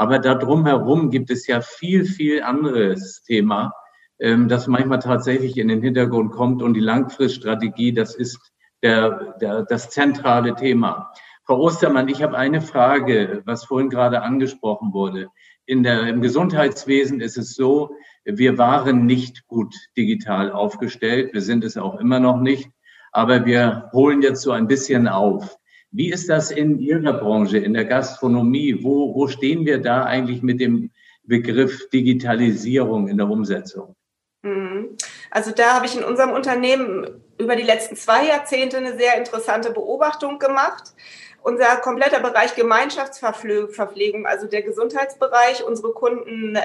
Aber 0.00 0.18
da 0.18 0.34
drumherum 0.34 1.10
gibt 1.10 1.30
es 1.30 1.46
ja 1.46 1.60
viel, 1.60 2.06
viel 2.06 2.42
anderes 2.42 3.22
Thema, 3.22 3.74
ähm, 4.18 4.48
das 4.48 4.66
manchmal 4.66 5.00
tatsächlich 5.00 5.58
in 5.58 5.68
den 5.68 5.82
Hintergrund 5.82 6.32
kommt. 6.32 6.62
Und 6.62 6.72
die 6.72 6.80
Langfriststrategie, 6.80 7.92
das 7.92 8.14
ist 8.14 8.40
der, 8.82 9.36
der, 9.42 9.64
das 9.64 9.90
zentrale 9.90 10.54
Thema. 10.54 11.12
Frau 11.44 11.60
Ostermann, 11.60 12.08
ich 12.08 12.22
habe 12.22 12.38
eine 12.38 12.62
Frage, 12.62 13.42
was 13.44 13.66
vorhin 13.66 13.90
gerade 13.90 14.22
angesprochen 14.22 14.94
wurde. 14.94 15.28
In 15.66 15.82
der, 15.82 16.06
Im 16.06 16.22
Gesundheitswesen 16.22 17.20
ist 17.20 17.36
es 17.36 17.54
so, 17.54 17.94
wir 18.24 18.56
waren 18.56 19.04
nicht 19.04 19.46
gut 19.48 19.74
digital 19.98 20.50
aufgestellt. 20.50 21.34
Wir 21.34 21.42
sind 21.42 21.62
es 21.62 21.76
auch 21.76 22.00
immer 22.00 22.20
noch 22.20 22.40
nicht. 22.40 22.70
Aber 23.12 23.44
wir 23.44 23.90
holen 23.92 24.22
jetzt 24.22 24.40
so 24.40 24.52
ein 24.52 24.66
bisschen 24.66 25.08
auf. 25.08 25.59
Wie 25.92 26.10
ist 26.10 26.28
das 26.28 26.50
in 26.50 26.78
Ihrer 26.78 27.14
Branche, 27.14 27.58
in 27.58 27.74
der 27.74 27.84
Gastronomie? 27.84 28.78
Wo, 28.82 29.14
wo 29.14 29.26
stehen 29.26 29.66
wir 29.66 29.78
da 29.78 30.04
eigentlich 30.04 30.42
mit 30.42 30.60
dem 30.60 30.90
Begriff 31.24 31.88
Digitalisierung 31.90 33.08
in 33.08 33.18
der 33.18 33.28
Umsetzung? 33.28 33.96
Mhm. 34.42 34.96
Also 35.30 35.50
da 35.50 35.74
habe 35.74 35.86
ich 35.86 35.96
in 35.96 36.04
unserem 36.04 36.30
Unternehmen 36.30 37.22
über 37.38 37.56
die 37.56 37.62
letzten 37.62 37.96
zwei 37.96 38.26
Jahrzehnte 38.26 38.76
eine 38.76 38.96
sehr 38.96 39.16
interessante 39.18 39.70
Beobachtung 39.72 40.38
gemacht. 40.38 40.94
Unser 41.42 41.76
kompletter 41.76 42.20
Bereich 42.20 42.54
Gemeinschaftsverpflegung, 42.54 44.26
also 44.26 44.46
der 44.46 44.62
Gesundheitsbereich, 44.62 45.64
unsere 45.64 45.92
Kunden, 45.92 46.54
äh, 46.54 46.60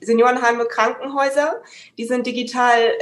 Seniorenheime, 0.00 0.66
Krankenhäuser, 0.66 1.60
die 1.98 2.04
sind 2.04 2.26
digital 2.26 2.92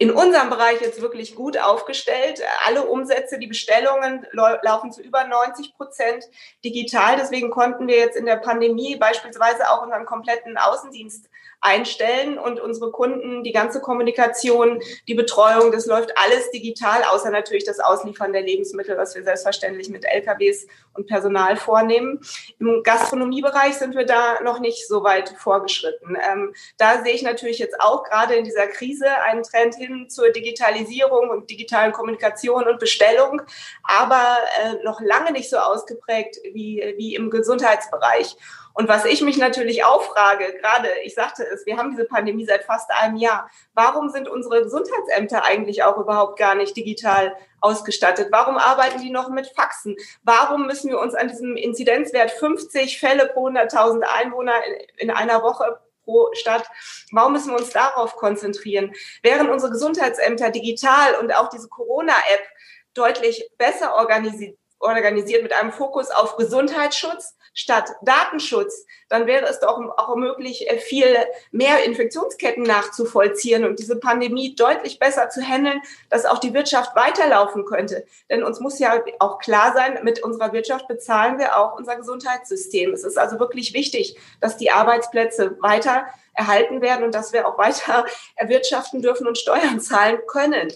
in 0.00 0.10
unserem 0.10 0.48
Bereich 0.48 0.80
jetzt 0.80 1.02
wirklich 1.02 1.34
gut 1.34 1.58
aufgestellt. 1.58 2.42
Alle 2.64 2.84
Umsätze, 2.86 3.38
die 3.38 3.46
Bestellungen 3.46 4.26
laufen 4.32 4.90
zu 4.92 5.02
über 5.02 5.24
90 5.24 5.74
Prozent 5.74 6.24
digital. 6.64 7.18
Deswegen 7.18 7.50
konnten 7.50 7.86
wir 7.86 7.98
jetzt 7.98 8.16
in 8.16 8.24
der 8.24 8.36
Pandemie 8.36 8.96
beispielsweise 8.96 9.70
auch 9.70 9.82
unseren 9.82 10.06
kompletten 10.06 10.56
Außendienst 10.56 11.28
einstellen 11.60 12.38
und 12.38 12.58
unsere 12.60 12.90
Kunden, 12.90 13.44
die 13.44 13.52
ganze 13.52 13.80
Kommunikation, 13.80 14.80
die 15.08 15.14
Betreuung, 15.14 15.72
das 15.72 15.86
läuft 15.86 16.16
alles 16.16 16.50
digital, 16.50 17.02
außer 17.04 17.30
natürlich 17.30 17.64
das 17.64 17.80
Ausliefern 17.80 18.32
der 18.32 18.42
Lebensmittel, 18.42 18.96
was 18.96 19.14
wir 19.14 19.22
selbstverständlich 19.24 19.90
mit 19.90 20.04
LKWs 20.04 20.66
und 20.94 21.06
Personal 21.06 21.56
vornehmen. 21.56 22.20
Im 22.58 22.82
Gastronomiebereich 22.82 23.74
sind 23.74 23.94
wir 23.94 24.06
da 24.06 24.40
noch 24.42 24.60
nicht 24.60 24.88
so 24.88 25.04
weit 25.04 25.30
vorgeschritten. 25.38 26.16
Ähm, 26.30 26.54
da 26.78 27.02
sehe 27.02 27.14
ich 27.14 27.22
natürlich 27.22 27.58
jetzt 27.58 27.80
auch 27.80 28.04
gerade 28.04 28.34
in 28.34 28.44
dieser 28.44 28.66
Krise 28.66 29.06
einen 29.22 29.42
Trend 29.42 29.74
hin 29.74 30.08
zur 30.08 30.30
Digitalisierung 30.30 31.28
und 31.28 31.50
digitalen 31.50 31.92
Kommunikation 31.92 32.66
und 32.66 32.78
Bestellung, 32.78 33.42
aber 33.82 34.38
äh, 34.62 34.82
noch 34.84 35.00
lange 35.00 35.32
nicht 35.32 35.50
so 35.50 35.58
ausgeprägt 35.58 36.38
wie, 36.54 36.94
wie 36.96 37.14
im 37.14 37.30
Gesundheitsbereich. 37.30 38.36
Und 38.80 38.88
was 38.88 39.04
ich 39.04 39.20
mich 39.20 39.36
natürlich 39.36 39.84
auch 39.84 40.00
frage, 40.00 40.54
gerade, 40.54 40.88
ich 41.04 41.14
sagte 41.14 41.44
es, 41.44 41.66
wir 41.66 41.76
haben 41.76 41.90
diese 41.90 42.06
Pandemie 42.06 42.46
seit 42.46 42.64
fast 42.64 42.90
einem 42.90 43.16
Jahr. 43.16 43.50
Warum 43.74 44.08
sind 44.08 44.26
unsere 44.26 44.62
Gesundheitsämter 44.62 45.44
eigentlich 45.44 45.82
auch 45.82 45.98
überhaupt 45.98 46.38
gar 46.38 46.54
nicht 46.54 46.74
digital 46.74 47.36
ausgestattet? 47.60 48.28
Warum 48.30 48.56
arbeiten 48.56 49.02
die 49.02 49.10
noch 49.10 49.28
mit 49.28 49.48
Faxen? 49.48 49.96
Warum 50.22 50.66
müssen 50.66 50.88
wir 50.88 50.98
uns 50.98 51.14
an 51.14 51.28
diesem 51.28 51.56
Inzidenzwert 51.56 52.30
50 52.30 52.98
Fälle 52.98 53.26
pro 53.26 53.48
100.000 53.48 54.00
Einwohner 54.00 54.54
in, 54.96 55.10
einer 55.10 55.42
Woche 55.42 55.78
pro 56.02 56.30
Stadt. 56.32 56.64
Warum 57.12 57.34
müssen 57.34 57.50
wir 57.50 57.58
uns 57.58 57.74
darauf 57.74 58.16
konzentrieren? 58.16 58.94
Während 59.22 59.50
unsere 59.50 59.72
Gesundheitsämter 59.72 60.50
digital 60.50 61.16
und 61.16 61.34
auch 61.34 61.50
diese 61.50 61.68
Corona-App 61.68 62.48
deutlich 62.94 63.46
besser 63.58 63.94
organisiert, 63.96 64.56
organisiert 64.78 65.42
mit 65.42 65.52
einem 65.52 65.70
Fokus 65.70 66.08
auf 66.10 66.38
Gesundheitsschutz, 66.38 67.36
statt 67.60 67.90
Datenschutz, 68.02 68.86
dann 69.08 69.26
wäre 69.26 69.46
es 69.46 69.60
doch 69.60 69.78
auch 69.96 70.16
möglich, 70.16 70.68
äh, 70.70 70.78
viel 70.78 71.06
mehr 71.50 71.84
Infektionsketten 71.84 72.62
nachzuvollziehen 72.62 73.64
und 73.64 73.78
diese 73.78 73.96
Pandemie 73.96 74.54
deutlich 74.54 74.98
besser 74.98 75.28
zu 75.28 75.42
handeln, 75.42 75.80
dass 76.08 76.24
auch 76.24 76.38
die 76.38 76.54
Wirtschaft 76.54 76.96
weiterlaufen 76.96 77.64
könnte. 77.64 78.04
Denn 78.30 78.42
uns 78.42 78.60
muss 78.60 78.78
ja 78.78 79.02
auch 79.18 79.38
klar 79.38 79.72
sein, 79.74 79.98
mit 80.02 80.22
unserer 80.22 80.52
Wirtschaft 80.52 80.88
bezahlen 80.88 81.38
wir 81.38 81.58
auch 81.58 81.78
unser 81.78 81.96
Gesundheitssystem. 81.96 82.92
Es 82.92 83.04
ist 83.04 83.18
also 83.18 83.38
wirklich 83.38 83.74
wichtig, 83.74 84.16
dass 84.40 84.56
die 84.56 84.70
Arbeitsplätze 84.70 85.56
weiter 85.60 86.06
erhalten 86.34 86.80
werden 86.80 87.04
und 87.04 87.14
dass 87.14 87.32
wir 87.32 87.46
auch 87.46 87.58
weiter 87.58 88.06
erwirtschaften 88.36 89.02
dürfen 89.02 89.26
und 89.26 89.38
Steuern 89.38 89.80
zahlen 89.80 90.18
können. 90.26 90.72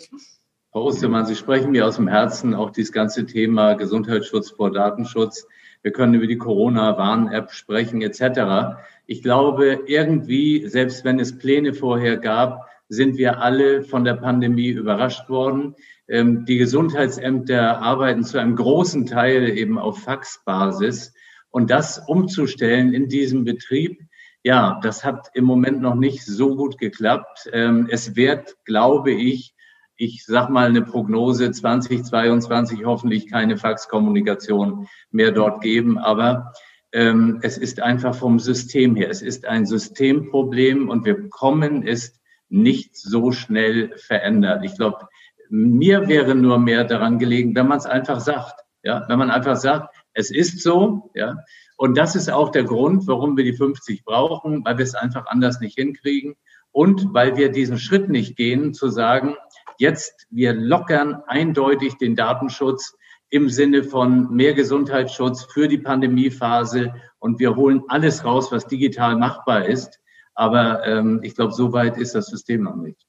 Frau 0.72 0.82
Ostermann, 0.82 1.24
Sie 1.24 1.36
sprechen 1.36 1.70
mir 1.70 1.86
aus 1.86 1.96
dem 1.96 2.08
Herzen 2.08 2.52
auch 2.52 2.70
dieses 2.70 2.90
ganze 2.90 3.26
Thema 3.26 3.74
Gesundheitsschutz 3.74 4.50
vor 4.50 4.72
Datenschutz. 4.72 5.46
Wir 5.84 5.92
können 5.92 6.14
über 6.14 6.26
die 6.26 6.38
Corona-Warn-App 6.38 7.52
sprechen 7.52 8.00
etc. 8.00 8.78
Ich 9.06 9.22
glaube, 9.22 9.80
irgendwie, 9.86 10.66
selbst 10.66 11.04
wenn 11.04 11.20
es 11.20 11.36
Pläne 11.36 11.74
vorher 11.74 12.16
gab, 12.16 12.66
sind 12.88 13.18
wir 13.18 13.42
alle 13.42 13.82
von 13.82 14.02
der 14.02 14.14
Pandemie 14.14 14.70
überrascht 14.70 15.28
worden. 15.28 15.74
Ähm, 16.08 16.46
die 16.46 16.56
Gesundheitsämter 16.56 17.82
arbeiten 17.82 18.24
zu 18.24 18.38
einem 18.38 18.56
großen 18.56 19.04
Teil 19.04 19.50
eben 19.50 19.78
auf 19.78 19.98
Faxbasis. 20.02 21.12
Und 21.50 21.70
das 21.70 21.98
umzustellen 21.98 22.94
in 22.94 23.10
diesem 23.10 23.44
Betrieb, 23.44 24.00
ja, 24.42 24.80
das 24.82 25.04
hat 25.04 25.28
im 25.34 25.44
Moment 25.44 25.82
noch 25.82 25.96
nicht 25.96 26.24
so 26.24 26.56
gut 26.56 26.78
geklappt. 26.78 27.50
Ähm, 27.52 27.88
es 27.90 28.16
wird, 28.16 28.56
glaube 28.64 29.12
ich, 29.12 29.54
ich 29.96 30.24
sag 30.24 30.50
mal 30.50 30.66
eine 30.68 30.82
Prognose 30.82 31.50
2022 31.50 32.84
hoffentlich 32.84 33.30
keine 33.30 33.56
Faxkommunikation 33.56 34.88
mehr 35.10 35.30
dort 35.32 35.62
geben, 35.62 35.98
aber 35.98 36.52
ähm, 36.92 37.40
es 37.42 37.58
ist 37.58 37.80
einfach 37.80 38.14
vom 38.14 38.38
System 38.38 38.96
her. 38.96 39.10
Es 39.10 39.22
ist 39.22 39.46
ein 39.46 39.66
Systemproblem 39.66 40.88
und 40.88 41.04
wir 41.04 41.14
bekommen 41.14 41.86
es 41.86 42.20
nicht 42.48 42.96
so 42.96 43.32
schnell 43.32 43.96
verändert. 43.96 44.64
Ich 44.64 44.76
glaube, 44.76 45.08
Mir 45.50 46.08
wäre 46.08 46.34
nur 46.34 46.58
mehr 46.58 46.84
daran 46.84 47.18
gelegen, 47.18 47.54
wenn 47.54 47.68
man 47.68 47.78
es 47.78 47.86
einfach 47.86 48.20
sagt. 48.20 48.60
Ja, 48.82 49.04
wenn 49.08 49.18
man 49.18 49.30
einfach 49.30 49.56
sagt, 49.56 49.94
es 50.12 50.30
ist 50.30 50.62
so, 50.62 51.10
ja. 51.14 51.36
Und 51.76 51.96
das 51.96 52.16
ist 52.16 52.30
auch 52.30 52.50
der 52.50 52.64
Grund, 52.64 53.06
warum 53.06 53.36
wir 53.36 53.44
die 53.44 53.56
50 53.56 54.04
brauchen, 54.04 54.64
weil 54.64 54.78
wir 54.78 54.84
es 54.84 54.94
einfach 54.94 55.26
anders 55.26 55.60
nicht 55.60 55.76
hinkriegen 55.76 56.36
und 56.70 57.12
weil 57.12 57.36
wir 57.36 57.50
diesen 57.50 57.78
Schritt 57.78 58.08
nicht 58.08 58.36
gehen, 58.36 58.74
zu 58.74 58.88
sagen, 58.88 59.36
jetzt 59.78 60.26
wir 60.30 60.52
lockern 60.52 61.22
eindeutig 61.26 61.94
den 61.94 62.16
Datenschutz 62.16 62.96
im 63.30 63.48
Sinne 63.48 63.82
von 63.82 64.30
mehr 64.32 64.54
Gesundheitsschutz 64.54 65.44
für 65.52 65.66
die 65.66 65.78
Pandemiephase 65.78 66.94
und 67.18 67.40
wir 67.40 67.56
holen 67.56 67.82
alles 67.88 68.24
raus, 68.24 68.52
was 68.52 68.66
digital 68.66 69.16
machbar 69.16 69.66
ist. 69.66 70.00
Aber 70.34 70.86
ähm, 70.86 71.20
ich 71.22 71.34
glaube, 71.34 71.52
so 71.52 71.72
weit 71.72 71.96
ist 71.96 72.14
das 72.14 72.26
System 72.26 72.62
noch 72.62 72.76
nicht. 72.76 73.06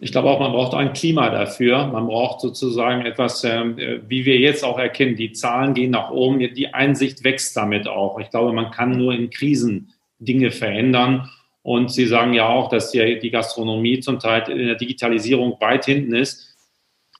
Ich 0.00 0.12
glaube 0.12 0.28
auch, 0.28 0.40
man 0.40 0.52
braucht 0.52 0.74
ein 0.74 0.92
Klima 0.92 1.30
dafür. 1.30 1.86
Man 1.86 2.06
braucht 2.06 2.40
sozusagen 2.40 3.06
etwas, 3.06 3.42
ähm, 3.44 3.76
wie 4.06 4.24
wir 4.24 4.38
jetzt 4.38 4.64
auch 4.64 4.78
erkennen, 4.78 5.16
die 5.16 5.32
Zahlen 5.32 5.74
gehen 5.74 5.90
nach 5.90 6.10
oben, 6.10 6.38
die 6.38 6.74
Einsicht 6.74 7.24
wächst 7.24 7.56
damit 7.56 7.88
auch. 7.88 8.18
Ich 8.18 8.30
glaube, 8.30 8.52
man 8.52 8.70
kann 8.70 8.96
nur 8.96 9.14
in 9.14 9.30
Krisen 9.30 9.92
Dinge 10.18 10.50
verändern. 10.50 11.30
Und 11.68 11.92
Sie 11.92 12.06
sagen 12.06 12.32
ja 12.32 12.48
auch, 12.48 12.70
dass 12.70 12.92
die, 12.92 13.18
die 13.18 13.30
Gastronomie 13.30 14.00
zum 14.00 14.18
Teil 14.18 14.50
in 14.50 14.68
der 14.68 14.76
Digitalisierung 14.76 15.60
weit 15.60 15.84
hinten 15.84 16.14
ist. 16.14 16.56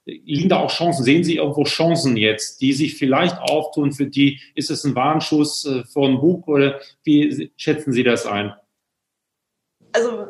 Liegen 0.05 0.49
da 0.49 0.57
auch 0.57 0.71
Chancen? 0.71 1.03
Sehen 1.03 1.23
Sie 1.23 1.35
irgendwo 1.35 1.65
Chancen 1.65 2.17
jetzt, 2.17 2.59
die 2.59 2.73
sich 2.73 2.97
vielleicht 2.97 3.37
auftun? 3.37 3.91
Für 3.91 4.07
die 4.07 4.39
ist 4.55 4.71
es 4.71 4.83
ein 4.85 4.95
Warnschuss 4.95 5.67
äh, 5.67 5.83
vor 5.83 6.07
ein 6.07 6.19
Bug 6.19 6.47
oder 6.47 6.79
wie 7.03 7.51
schätzen 7.57 7.93
Sie 7.93 8.03
das 8.03 8.25
ein? 8.25 8.51
Also 9.91 10.27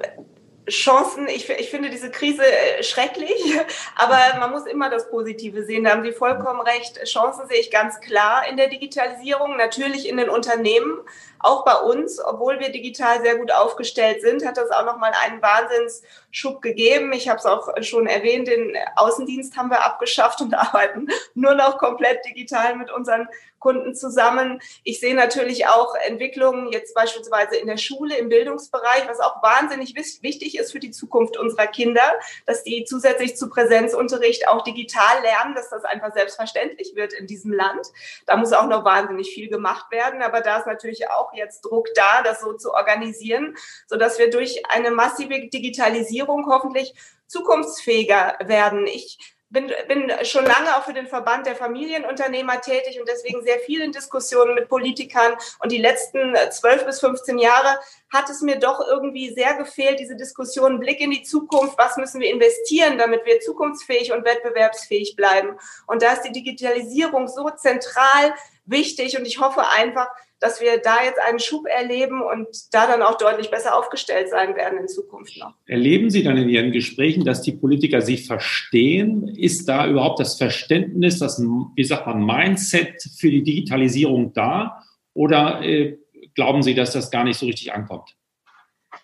Chancen, 0.69 1.27
ich, 1.27 1.49
ich 1.49 1.69
finde 1.69 1.89
diese 1.89 2.11
Krise 2.11 2.43
äh, 2.43 2.83
schrecklich, 2.83 3.57
aber 3.95 4.17
man 4.39 4.51
muss 4.51 4.65
immer 4.65 4.89
das 4.89 5.09
Positive 5.09 5.63
sehen. 5.63 5.83
Da 5.83 5.91
haben 5.91 6.03
Sie 6.03 6.11
vollkommen 6.11 6.61
recht. 6.61 7.01
Chancen 7.05 7.47
sehe 7.47 7.59
ich 7.59 7.71
ganz 7.71 7.99
klar 7.99 8.43
in 8.49 8.57
der 8.57 8.67
Digitalisierung, 8.67 9.57
natürlich 9.57 10.07
in 10.07 10.17
den 10.17 10.29
Unternehmen, 10.29 10.99
auch 11.39 11.63
bei 11.63 11.75
uns, 11.75 12.23
obwohl 12.23 12.59
wir 12.59 12.69
digital 12.69 13.21
sehr 13.21 13.37
gut 13.37 13.51
aufgestellt 13.51 14.21
sind, 14.21 14.45
hat 14.45 14.57
das 14.57 14.71
auch 14.71 14.85
nochmal 14.85 15.13
einen 15.23 15.41
Wahnsinnsschub 15.41 16.61
gegeben. 16.61 17.13
Ich 17.13 17.29
habe 17.29 17.39
es 17.39 17.45
auch 17.45 17.69
schon 17.81 18.07
erwähnt, 18.07 18.47
den 18.47 18.75
Außendienst 18.95 19.57
haben 19.57 19.69
wir 19.69 19.85
abgeschafft 19.85 20.41
und 20.41 20.53
arbeiten 20.53 21.07
nur 21.33 21.55
noch 21.55 21.77
komplett 21.77 22.25
digital 22.25 22.75
mit 22.75 22.91
unseren 22.91 23.27
Kunden 23.59 23.93
zusammen. 23.93 24.61
Ich 24.83 24.99
sehe 24.99 25.15
natürlich 25.15 25.67
auch 25.67 25.95
Entwicklungen 25.95 26.71
jetzt 26.71 26.95
beispielsweise 26.95 27.57
in 27.57 27.67
der 27.67 27.77
Schule, 27.77 28.17
im 28.17 28.29
Bildungsbereich, 28.29 29.07
was 29.07 29.19
auch 29.19 29.43
wahnsinnig 29.43 29.95
wichtig 29.95 30.57
ist 30.57 30.71
für 30.71 30.79
die 30.79 30.91
Zukunft 30.91 31.37
unserer 31.37 31.67
Kinder, 31.67 32.01
dass 32.45 32.63
die 32.63 32.85
zusätzlich 32.85 33.35
zu 33.35 33.49
Präsenzunterricht 33.49 34.47
auch 34.47 34.63
digital 34.63 35.21
lernen, 35.21 35.55
dass 35.55 35.69
das 35.69 35.83
einfach 35.83 36.13
selbstverständlich 36.13 36.95
wird 36.95 37.13
in 37.13 37.27
diesem 37.27 37.53
Land. 37.53 37.87
Da 38.25 38.37
muss 38.37 38.53
auch 38.53 38.67
noch 38.67 38.85
wahnsinnig 38.85 39.33
viel 39.33 39.49
gemacht 39.49 39.91
werden, 39.91 40.21
aber 40.21 40.41
da 40.41 40.59
ist 40.59 40.67
natürlich 40.67 41.09
auch 41.09 41.28
jetzt 41.33 41.61
Druck 41.61 41.87
da, 41.95 42.21
das 42.23 42.41
so 42.41 42.53
zu 42.53 42.73
organisieren, 42.73 43.55
so 43.87 43.97
dass 43.97 44.19
wir 44.19 44.29
durch 44.29 44.63
eine 44.69 44.91
massive 44.91 45.49
Digitalisierung 45.49 46.45
hoffentlich 46.47 46.93
zukunftsfähiger 47.27 48.37
werden. 48.45 48.87
Ich 48.87 49.17
bin, 49.49 49.71
bin 49.87 50.11
schon 50.23 50.45
lange 50.45 50.75
auch 50.77 50.83
für 50.83 50.93
den 50.93 51.07
Verband 51.07 51.47
der 51.47 51.55
Familienunternehmer 51.55 52.61
tätig 52.61 52.99
und 52.99 53.09
deswegen 53.09 53.43
sehr 53.43 53.59
viel 53.59 53.81
in 53.81 53.91
Diskussionen 53.91 54.53
mit 54.53 54.69
Politikern. 54.69 55.35
Und 55.59 55.71
die 55.71 55.79
letzten 55.79 56.35
zwölf 56.51 56.85
bis 56.85 56.99
15 56.99 57.39
Jahre 57.39 57.79
hat 58.13 58.29
es 58.29 58.41
mir 58.41 58.59
doch 58.59 58.79
irgendwie 58.87 59.33
sehr 59.33 59.55
gefehlt, 59.55 59.99
diese 59.99 60.15
Diskussion, 60.15 60.79
Blick 60.79 61.01
in 61.01 61.11
die 61.11 61.23
Zukunft, 61.23 61.77
was 61.77 61.97
müssen 61.97 62.21
wir 62.21 62.31
investieren, 62.31 62.97
damit 62.99 63.25
wir 63.25 63.39
zukunftsfähig 63.39 64.11
und 64.11 64.23
wettbewerbsfähig 64.23 65.15
bleiben. 65.15 65.57
Und 65.87 66.03
da 66.03 66.13
ist 66.13 66.21
die 66.21 66.31
Digitalisierung 66.31 67.27
so 67.27 67.49
zentral 67.49 68.35
wichtig 68.65 69.17
und 69.17 69.25
ich 69.25 69.39
hoffe 69.39 69.67
einfach, 69.67 70.07
dass 70.39 70.61
wir 70.61 70.77
da 70.77 71.03
jetzt 71.03 71.19
einen 71.19 71.39
Schub 71.39 71.65
erleben 71.67 72.21
und 72.21 72.47
da 72.71 72.87
dann 72.87 73.01
auch 73.01 73.17
deutlich 73.17 73.51
besser 73.51 73.77
aufgestellt 73.77 74.29
sein 74.29 74.55
werden 74.55 74.79
in 74.79 74.87
Zukunft 74.87 75.37
noch. 75.37 75.53
Erleben 75.65 76.09
Sie 76.09 76.23
dann 76.23 76.37
in 76.37 76.49
Ihren 76.49 76.71
Gesprächen, 76.71 77.25
dass 77.25 77.41
die 77.41 77.51
Politiker 77.51 78.01
Sie 78.01 78.17
verstehen? 78.17 79.27
Ist 79.27 79.67
da 79.67 79.87
überhaupt 79.87 80.19
das 80.19 80.37
Verständnis, 80.37 81.19
das, 81.19 81.39
wie 81.39 81.83
sagt 81.83 82.07
man, 82.07 82.25
Mindset 82.25 83.01
für 83.17 83.29
die 83.29 83.43
Digitalisierung 83.43 84.33
da? 84.33 84.81
Oder 85.13 85.61
äh, 85.61 85.97
glauben 86.35 86.63
Sie, 86.63 86.73
dass 86.73 86.93
das 86.93 87.11
gar 87.11 87.25
nicht 87.25 87.37
so 87.37 87.45
richtig 87.45 87.73
ankommt? 87.73 88.15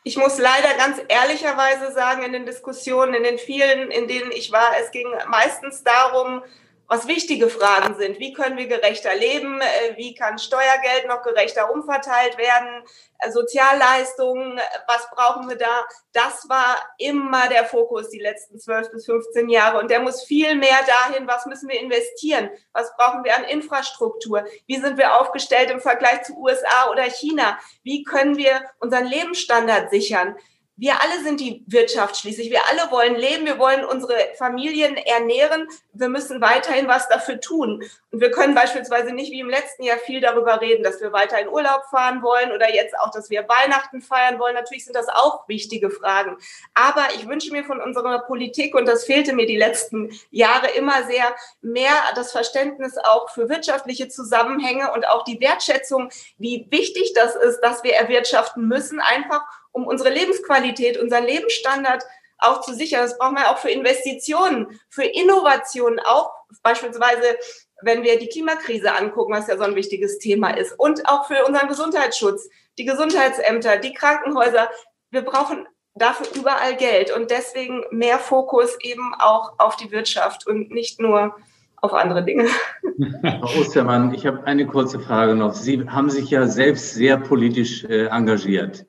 Ich 0.04 0.18
muss 0.18 0.38
leider 0.38 0.76
ganz 0.78 1.02
ehrlicherweise 1.10 1.92
sagen, 1.94 2.24
in 2.24 2.32
den 2.32 2.46
Diskussionen, 2.46 3.14
in 3.14 3.24
den 3.24 3.38
vielen, 3.38 3.92
in 3.92 4.08
denen 4.08 4.32
ich 4.32 4.52
war, 4.52 4.68
es 4.82 4.92
ging 4.92 5.08
meistens 5.30 5.84
darum, 5.84 6.44
was 6.88 7.08
wichtige 7.08 7.50
Fragen 7.50 7.96
sind. 7.96 8.20
Wie 8.20 8.34
können 8.34 8.58
wir 8.58 8.68
gerechter 8.68 9.16
leben? 9.16 9.60
Äh, 9.62 9.98
wie 9.98 10.14
kann 10.14 10.38
Steuergeld 10.38 11.08
noch 11.08 11.24
gerechter 11.24 11.72
umverteilt 11.72 12.38
werden? 12.38 12.84
Äh, 13.20 13.32
Sozialleistungen, 13.32 14.58
äh, 14.58 14.62
was 14.88 15.10
brauchen 15.10 15.50
wir 15.50 15.58
da? 15.58 15.86
Das 16.14 16.48
war 16.48 16.78
immer 16.98 17.50
der 17.50 17.66
Fokus 17.66 18.10
die 18.10 18.20
letzten 18.20 18.60
12 18.60 18.92
bis 18.92 19.06
15 19.06 19.50
Jahre. 19.50 19.80
Und 19.80 19.90
der 19.90 20.00
muss 20.00 20.24
viel 20.24 20.56
mehr 20.56 20.80
dahin, 20.86 21.28
was 21.28 21.46
müssen 21.46 21.70
wir 21.70 21.80
investieren? 21.80 22.50
Was 22.74 22.96
brauchen 22.96 23.24
wir 23.24 23.36
an 23.36 23.46
Infrastruktur? 23.46 24.46
Wie 24.68 24.78
sind 24.78 24.98
wir 24.98 25.20
aufgestellt 25.20 25.72
im 25.72 25.80
Vergleich 25.80 26.24
zu 26.24 26.38
USA 26.38 26.92
oder 26.92 27.04
China? 27.04 27.58
Wie 27.84 28.04
können 28.04 28.38
wir 28.38 28.62
unseren 28.80 29.06
Lebensstandard 29.06 29.90
sichern? 29.90 30.36
Wir 30.78 31.02
alle 31.02 31.24
sind 31.24 31.40
die 31.40 31.64
Wirtschaft 31.68 32.18
schließlich. 32.18 32.50
Wir 32.50 32.62
alle 32.70 32.92
wollen 32.92 33.16
leben, 33.16 33.46
wir 33.46 33.58
wollen 33.58 33.86
unsere 33.86 34.16
Familien 34.38 34.98
ernähren. 34.98 35.68
Wir 35.94 36.10
müssen 36.10 36.42
weiterhin 36.42 36.88
was 36.88 37.08
dafür 37.08 37.40
tun. 37.40 37.82
Und 38.12 38.20
wir 38.20 38.32
können 38.32 38.56
beispielsweise 38.56 39.14
nicht 39.14 39.32
wie 39.32 39.40
im 39.40 39.50
letzten 39.50 39.84
Jahr 39.84 39.98
viel 39.98 40.20
darüber 40.20 40.60
reden, 40.60 40.84
dass 40.84 41.00
wir 41.00 41.14
weiter 41.14 41.40
in 41.40 41.48
Urlaub 41.48 41.84
fahren 41.90 42.22
wollen 42.22 42.52
oder 42.52 42.74
jetzt 42.74 42.98
auch, 43.00 43.12
dass 43.12 43.30
wir 43.30 43.48
Weihnachten 43.48 44.02
feiern 44.02 44.38
wollen. 44.38 44.56
Natürlich 44.56 44.84
sind 44.84 44.96
das 44.96 45.08
auch 45.08 45.48
wichtige 45.48 45.90
Fragen. 45.90 46.38
Aber 46.74 47.08
ich 47.16 47.26
wünsche 47.26 47.54
mir 47.54 47.64
von 47.64 47.82
unserer 47.82 48.20
Politik, 48.20 48.76
und 48.76 48.86
das 48.86 49.06
fehlte 49.06 49.34
mir 49.34 49.46
die 49.46 49.58
letzten 49.58 50.12
Jahre 50.32 50.72
immer 50.72 51.04
sehr, 51.04 51.34
mehr 51.62 51.94
das 52.16 52.34
Verständnis 52.34 52.98
auch 52.98 53.30
für 53.30 53.48
wirtschaftliche 53.48 54.10
Zusammenhänge 54.10 54.92
und 54.92 55.08
auch 55.08 55.24
die 55.24 55.40
Wertschätzung, 55.40 56.10
wie 56.38 56.68
wichtig 56.70 57.14
das 57.14 57.36
ist, 57.36 57.62
dass 57.62 57.84
wir 57.84 57.94
erwirtschaften 57.94 58.68
müssen, 58.68 59.00
einfach 59.00 59.42
um 59.76 59.86
unsere 59.86 60.10
Lebensqualität, 60.10 60.98
unseren 60.98 61.26
Lebensstandard 61.26 62.04
auch 62.38 62.62
zu 62.62 62.74
sichern. 62.74 63.02
Das 63.02 63.18
brauchen 63.18 63.36
wir 63.36 63.52
auch 63.52 63.58
für 63.58 63.70
Investitionen, 63.70 64.80
für 64.90 65.04
Innovationen, 65.04 66.00
auch 66.00 66.32
beispielsweise, 66.64 67.38
wenn 67.82 68.04
wir 68.04 68.18
die 68.18 68.30
Klimakrise 68.30 68.96
angucken, 68.96 69.34
was 69.34 69.48
ja 69.48 69.58
so 69.58 69.64
ein 69.64 69.76
wichtiges 69.76 70.18
Thema 70.20 70.52
ist, 70.52 70.74
und 70.80 71.08
auch 71.08 71.28
für 71.28 71.46
unseren 71.46 71.68
Gesundheitsschutz, 71.68 72.50
die 72.78 72.86
Gesundheitsämter, 72.86 73.78
die 73.78 73.94
Krankenhäuser. 73.94 74.70
Wir 75.12 75.22
brauchen 75.22 75.68
dafür 75.94 76.28
überall 76.36 76.76
Geld 76.76 77.16
und 77.16 77.30
deswegen 77.32 77.84
mehr 77.92 78.20
Fokus 78.20 78.78
eben 78.82 79.14
auch 79.20 79.60
auf 79.60 79.76
die 79.76 79.92
Wirtschaft 79.92 80.48
und 80.48 80.72
nicht 80.72 81.02
nur 81.02 81.36
auf 81.78 81.94
andere 81.94 82.24
Dinge. 82.24 82.48
Frau 83.22 83.60
Ostermann, 83.60 84.14
ich 84.14 84.26
habe 84.26 84.46
eine 84.46 84.68
kurze 84.68 85.00
Frage 85.00 85.36
noch. 85.36 85.54
Sie 85.54 85.88
haben 85.88 86.10
sich 86.10 86.30
ja 86.30 86.48
selbst 86.48 86.94
sehr 86.94 87.18
politisch 87.18 87.84
äh, 87.86 88.08
engagiert. 88.08 88.86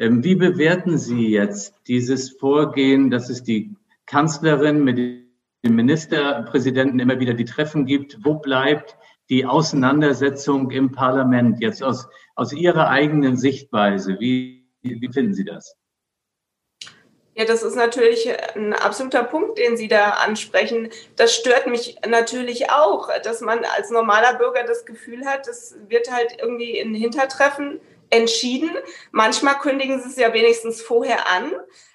Ähm, 0.00 0.24
wie 0.24 0.34
bewerten 0.34 0.96
Sie 0.96 1.28
jetzt 1.28 1.74
dieses 1.86 2.30
Vorgehen, 2.30 3.10
dass 3.10 3.28
es 3.28 3.42
die 3.42 3.76
Kanzlerin 4.06 4.82
mit 4.82 4.96
dem 4.96 5.76
Ministerpräsidenten 5.76 6.98
immer 6.98 7.20
wieder 7.20 7.34
die 7.34 7.44
Treffen 7.44 7.84
gibt? 7.84 8.16
Wo 8.24 8.36
bleibt 8.36 8.96
die 9.28 9.44
Auseinandersetzung 9.44 10.70
im 10.70 10.90
Parlament 10.90 11.60
jetzt 11.60 11.82
aus, 11.82 12.08
aus 12.34 12.54
Ihrer 12.54 12.88
eigenen 12.88 13.36
Sichtweise? 13.36 14.18
Wie, 14.18 14.66
wie 14.80 15.12
finden 15.12 15.34
Sie 15.34 15.44
das? 15.44 15.76
Ja, 17.34 17.44
das 17.44 17.62
ist 17.62 17.76
natürlich 17.76 18.30
ein 18.56 18.72
absoluter 18.72 19.22
Punkt, 19.22 19.58
den 19.58 19.76
Sie 19.76 19.88
da 19.88 20.12
ansprechen. 20.12 20.88
Das 21.16 21.34
stört 21.34 21.66
mich 21.66 21.96
natürlich 22.08 22.70
auch, 22.70 23.10
dass 23.22 23.42
man 23.42 23.66
als 23.76 23.90
normaler 23.90 24.38
Bürger 24.38 24.64
das 24.64 24.86
Gefühl 24.86 25.26
hat, 25.26 25.46
das 25.46 25.76
wird 25.88 26.10
halt 26.10 26.38
irgendwie 26.40 26.78
in 26.78 26.94
Hintertreffen 26.94 27.80
entschieden. 28.10 28.76
Manchmal 29.12 29.58
kündigen 29.58 30.02
sie 30.02 30.08
es 30.08 30.16
ja 30.16 30.32
wenigstens 30.32 30.82
vorher 30.82 31.28
an. 31.28 31.52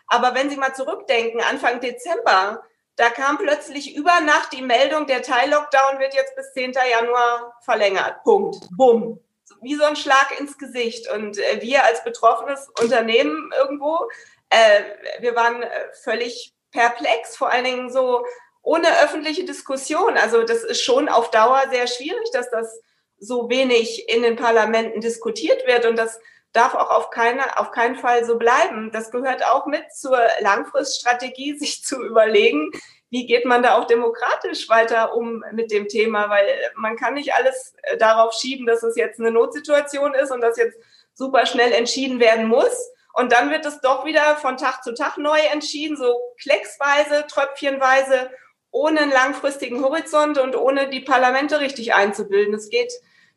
Aber 0.07 0.35
wenn 0.35 0.49
Sie 0.49 0.57
mal 0.57 0.73
zurückdenken, 0.73 1.41
Anfang 1.41 1.81
Dezember, 1.81 2.63
da 2.95 3.09
kam 3.09 3.37
plötzlich 3.37 3.95
über 3.95 4.19
Nacht 4.21 4.53
die 4.53 4.61
Meldung, 4.61 5.07
der 5.07 5.21
Teil-Lockdown 5.21 5.99
wird 5.99 6.13
jetzt 6.13 6.35
bis 6.35 6.53
10. 6.53 6.73
Januar 6.73 7.57
verlängert. 7.61 8.23
Punkt. 8.23 8.57
Bumm. 8.77 9.19
Wie 9.61 9.75
so 9.75 9.83
ein 9.83 9.95
Schlag 9.95 10.39
ins 10.39 10.57
Gesicht. 10.57 11.09
Und 11.11 11.37
äh, 11.37 11.61
wir 11.61 11.83
als 11.83 12.03
betroffenes 12.03 12.69
Unternehmen 12.81 13.51
irgendwo, 13.57 14.07
äh, 14.49 14.81
wir 15.19 15.35
waren 15.35 15.63
äh, 15.63 15.69
völlig 16.03 16.53
perplex, 16.71 17.35
vor 17.35 17.51
allen 17.51 17.65
Dingen 17.65 17.91
so 17.91 18.25
ohne 18.61 18.87
öffentliche 19.03 19.45
Diskussion. 19.45 20.17
Also 20.17 20.43
das 20.43 20.63
ist 20.63 20.81
schon 20.81 21.09
auf 21.09 21.31
Dauer 21.31 21.63
sehr 21.71 21.87
schwierig, 21.87 22.31
dass 22.31 22.49
das 22.49 22.79
so 23.17 23.49
wenig 23.49 24.09
in 24.09 24.21
den 24.21 24.35
Parlamenten 24.35 25.01
diskutiert 25.01 25.65
wird 25.67 25.85
und 25.85 25.97
das 25.97 26.19
darf 26.53 26.73
auch 26.73 26.89
auf, 26.89 27.09
keine, 27.09 27.59
auf 27.59 27.71
keinen 27.71 27.95
Fall 27.95 28.23
so 28.23 28.37
bleiben. 28.37 28.91
Das 28.91 29.11
gehört 29.11 29.45
auch 29.45 29.65
mit 29.65 29.93
zur 29.93 30.19
Langfriststrategie, 30.39 31.53
sich 31.57 31.83
zu 31.83 32.01
überlegen, 32.01 32.71
wie 33.09 33.25
geht 33.25 33.45
man 33.45 33.63
da 33.63 33.77
auch 33.77 33.85
demokratisch 33.85 34.67
weiter 34.67 35.15
um 35.15 35.43
mit 35.51 35.71
dem 35.71 35.87
Thema? 35.87 36.29
Weil 36.29 36.47
man 36.75 36.97
kann 36.97 37.13
nicht 37.13 37.33
alles 37.33 37.73
äh, 37.83 37.97
darauf 37.97 38.33
schieben, 38.33 38.65
dass 38.65 38.83
es 38.83 38.95
jetzt 38.95 39.19
eine 39.19 39.31
Notsituation 39.31 40.13
ist 40.13 40.31
und 40.31 40.41
dass 40.41 40.57
jetzt 40.57 40.77
super 41.13 41.45
schnell 41.45 41.71
entschieden 41.71 42.19
werden 42.19 42.47
muss. 42.47 42.91
Und 43.13 43.31
dann 43.31 43.49
wird 43.49 43.65
es 43.65 43.79
doch 43.79 44.05
wieder 44.05 44.35
von 44.37 44.57
Tag 44.57 44.83
zu 44.83 44.93
Tag 44.93 45.17
neu 45.17 45.39
entschieden, 45.39 45.95
so 45.95 46.13
klecksweise, 46.41 47.25
tröpfchenweise, 47.27 48.29
ohne 48.75 48.99
einen 48.99 49.11
langfristigen 49.11 49.81
Horizont 49.81 50.37
und 50.37 50.55
ohne 50.57 50.89
die 50.89 50.99
Parlamente 50.99 51.61
richtig 51.61 51.93
einzubilden. 51.93 52.51
Das 52.51 52.69
geht, 52.69 52.91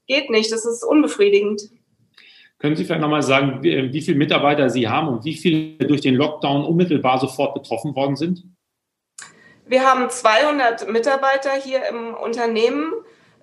geht 0.09 0.31
nicht. 0.31 0.51
Das 0.51 0.67
ist 0.67 0.83
unbefriedigend. 0.83 1.71
Können 2.59 2.75
Sie 2.75 2.85
vielleicht 2.85 3.01
nochmal 3.01 3.23
sagen, 3.23 3.63
wie, 3.63 3.93
wie 3.93 4.03
viele 4.03 4.19
Mitarbeiter 4.19 4.69
Sie 4.69 4.89
haben 4.89 5.07
und 5.07 5.25
wie 5.25 5.35
viele 5.35 5.87
durch 5.87 6.01
den 6.01 6.17
Lockdown 6.17 6.65
unmittelbar 6.65 7.21
sofort 7.21 7.55
betroffen 7.55 7.95
worden 7.95 8.17
sind? 8.17 8.43
Wir 9.65 9.85
haben 9.85 10.11
200 10.11 10.91
Mitarbeiter 10.91 11.53
hier 11.53 11.87
im 11.89 12.15
Unternehmen. 12.15 12.93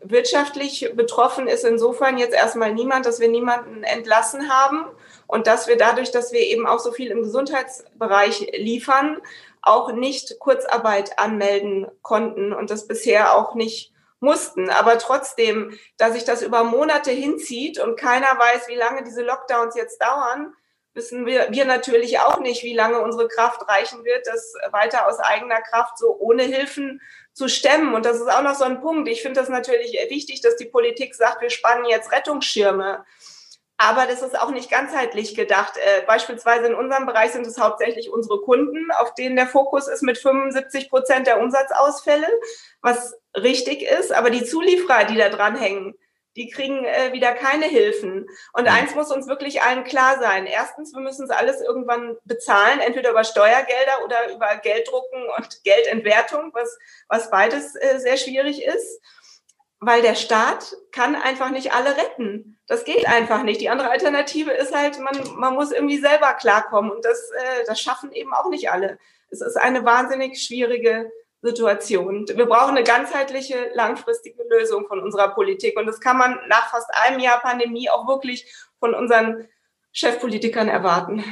Wirtschaftlich 0.03 0.91
betroffen 0.95 1.47
ist 1.47 1.63
insofern 1.63 2.17
jetzt 2.17 2.35
erstmal 2.35 2.73
niemand, 2.73 3.05
dass 3.05 3.21
wir 3.21 3.29
niemanden 3.29 3.83
entlassen 3.83 4.49
haben 4.49 4.85
und 5.27 5.47
dass 5.47 5.69
wir 5.69 5.77
dadurch, 5.77 6.11
dass 6.11 6.33
wir 6.33 6.41
eben 6.41 6.67
auch 6.67 6.79
so 6.79 6.91
viel 6.91 7.09
im 7.09 7.23
Gesundheitsbereich 7.23 8.51
liefern, 8.57 9.17
auch 9.65 9.91
nicht 9.91 10.39
Kurzarbeit 10.39 11.19
anmelden 11.19 11.87
konnten 12.01 12.53
und 12.53 12.69
das 12.69 12.87
bisher 12.87 13.35
auch 13.35 13.55
nicht 13.55 13.91
mussten. 14.19 14.69
Aber 14.69 14.97
trotzdem, 14.97 15.77
dass 15.97 16.13
sich 16.13 16.23
das 16.23 16.41
über 16.41 16.63
Monate 16.63 17.11
hinzieht 17.11 17.79
und 17.79 17.99
keiner 17.99 18.27
weiß, 18.27 18.67
wie 18.67 18.75
lange 18.75 19.03
diese 19.03 19.23
Lockdowns 19.23 19.75
jetzt 19.75 20.01
dauern, 20.01 20.53
wissen 20.93 21.25
wir, 21.25 21.47
wir 21.51 21.65
natürlich 21.65 22.19
auch 22.19 22.39
nicht, 22.39 22.63
wie 22.63 22.73
lange 22.73 23.01
unsere 23.01 23.27
Kraft 23.27 23.67
reichen 23.67 24.05
wird, 24.05 24.25
das 24.27 24.53
weiter 24.71 25.07
aus 25.07 25.19
eigener 25.19 25.61
Kraft 25.61 25.97
so 25.97 26.15
ohne 26.17 26.43
Hilfen 26.43 27.01
zu 27.33 27.49
stemmen. 27.49 27.93
Und 27.93 28.05
das 28.05 28.17
ist 28.17 28.31
auch 28.31 28.41
noch 28.41 28.55
so 28.55 28.63
ein 28.63 28.81
Punkt. 28.81 29.09
Ich 29.09 29.21
finde 29.21 29.39
das 29.39 29.49
natürlich 29.49 29.93
wichtig, 30.09 30.41
dass 30.41 30.55
die 30.55 30.65
Politik 30.65 31.13
sagt, 31.13 31.41
wir 31.41 31.49
spannen 31.49 31.85
jetzt 31.85 32.11
Rettungsschirme. 32.13 33.05
Aber 33.77 34.05
das 34.05 34.21
ist 34.21 34.39
auch 34.39 34.51
nicht 34.51 34.71
ganzheitlich 34.71 35.35
gedacht. 35.35 35.73
Äh, 35.77 36.05
beispielsweise 36.05 36.67
in 36.67 36.75
unserem 36.75 37.05
Bereich 37.05 37.31
sind 37.31 37.45
es 37.45 37.59
hauptsächlich 37.59 38.09
unsere 38.09 38.39
Kunden, 38.41 38.89
auf 38.91 39.13
denen 39.15 39.35
der 39.35 39.47
Fokus 39.47 39.87
ist 39.87 40.01
mit 40.01 40.17
75 40.17 40.89
Prozent 40.89 41.27
der 41.27 41.41
Umsatzausfälle, 41.41 42.27
was 42.81 43.15
richtig 43.35 43.83
ist. 43.83 44.13
Aber 44.13 44.29
die 44.29 44.45
Zulieferer, 44.45 45.03
die 45.03 45.17
da 45.17 45.27
dranhängen, 45.27 45.93
die 46.37 46.49
kriegen 46.49 46.85
äh, 46.85 47.11
wieder 47.11 47.33
keine 47.33 47.65
Hilfen. 47.65 48.27
Und 48.53 48.63
mhm. 48.63 48.69
eins 48.69 48.95
muss 48.95 49.11
uns 49.11 49.27
wirklich 49.27 49.61
allen 49.61 49.83
klar 49.83 50.19
sein. 50.19 50.45
Erstens, 50.45 50.93
wir 50.93 51.01
müssen 51.01 51.25
es 51.25 51.31
alles 51.31 51.59
irgendwann 51.61 52.17
bezahlen, 52.23 52.79
entweder 52.79 53.11
über 53.11 53.25
Steuergelder 53.25 54.05
oder 54.05 54.33
über 54.33 54.55
Gelddrucken 54.57 55.27
und 55.37 55.63
Geldentwertung, 55.65 56.51
was, 56.53 56.77
was 57.09 57.29
beides 57.29 57.75
äh, 57.75 57.99
sehr 57.99 58.15
schwierig 58.15 58.63
ist 58.63 59.01
weil 59.85 60.01
der 60.01 60.15
Staat 60.15 60.75
kann 60.91 61.15
einfach 61.15 61.51
nicht 61.51 61.73
alle 61.73 61.95
retten. 61.95 62.57
Das 62.67 62.85
geht 62.85 63.07
einfach 63.07 63.43
nicht. 63.43 63.61
Die 63.61 63.69
andere 63.69 63.91
Alternative 63.91 64.51
ist 64.51 64.75
halt, 64.75 64.99
man, 64.99 65.15
man 65.37 65.53
muss 65.53 65.71
irgendwie 65.71 65.99
selber 65.99 66.33
klarkommen 66.33 66.89
und 66.89 67.05
das, 67.05 67.29
äh, 67.31 67.65
das 67.67 67.79
schaffen 67.79 68.11
eben 68.11 68.33
auch 68.33 68.49
nicht 68.49 68.71
alle. 68.71 68.97
Es 69.29 69.41
ist 69.41 69.57
eine 69.57 69.85
wahnsinnig 69.85 70.41
schwierige 70.41 71.11
Situation. 71.43 72.25
Wir 72.27 72.47
brauchen 72.47 72.75
eine 72.75 72.83
ganzheitliche, 72.83 73.69
langfristige 73.75 74.41
Lösung 74.49 74.87
von 74.87 74.99
unserer 74.99 75.29
Politik 75.29 75.77
und 75.77 75.85
das 75.85 75.99
kann 75.99 76.17
man 76.17 76.39
nach 76.47 76.71
fast 76.71 76.89
einem 77.05 77.19
Jahr 77.19 77.39
Pandemie 77.39 77.89
auch 77.89 78.07
wirklich 78.07 78.51
von 78.79 78.95
unseren 78.95 79.47
Chefpolitikern 79.91 80.67
erwarten. 80.67 81.23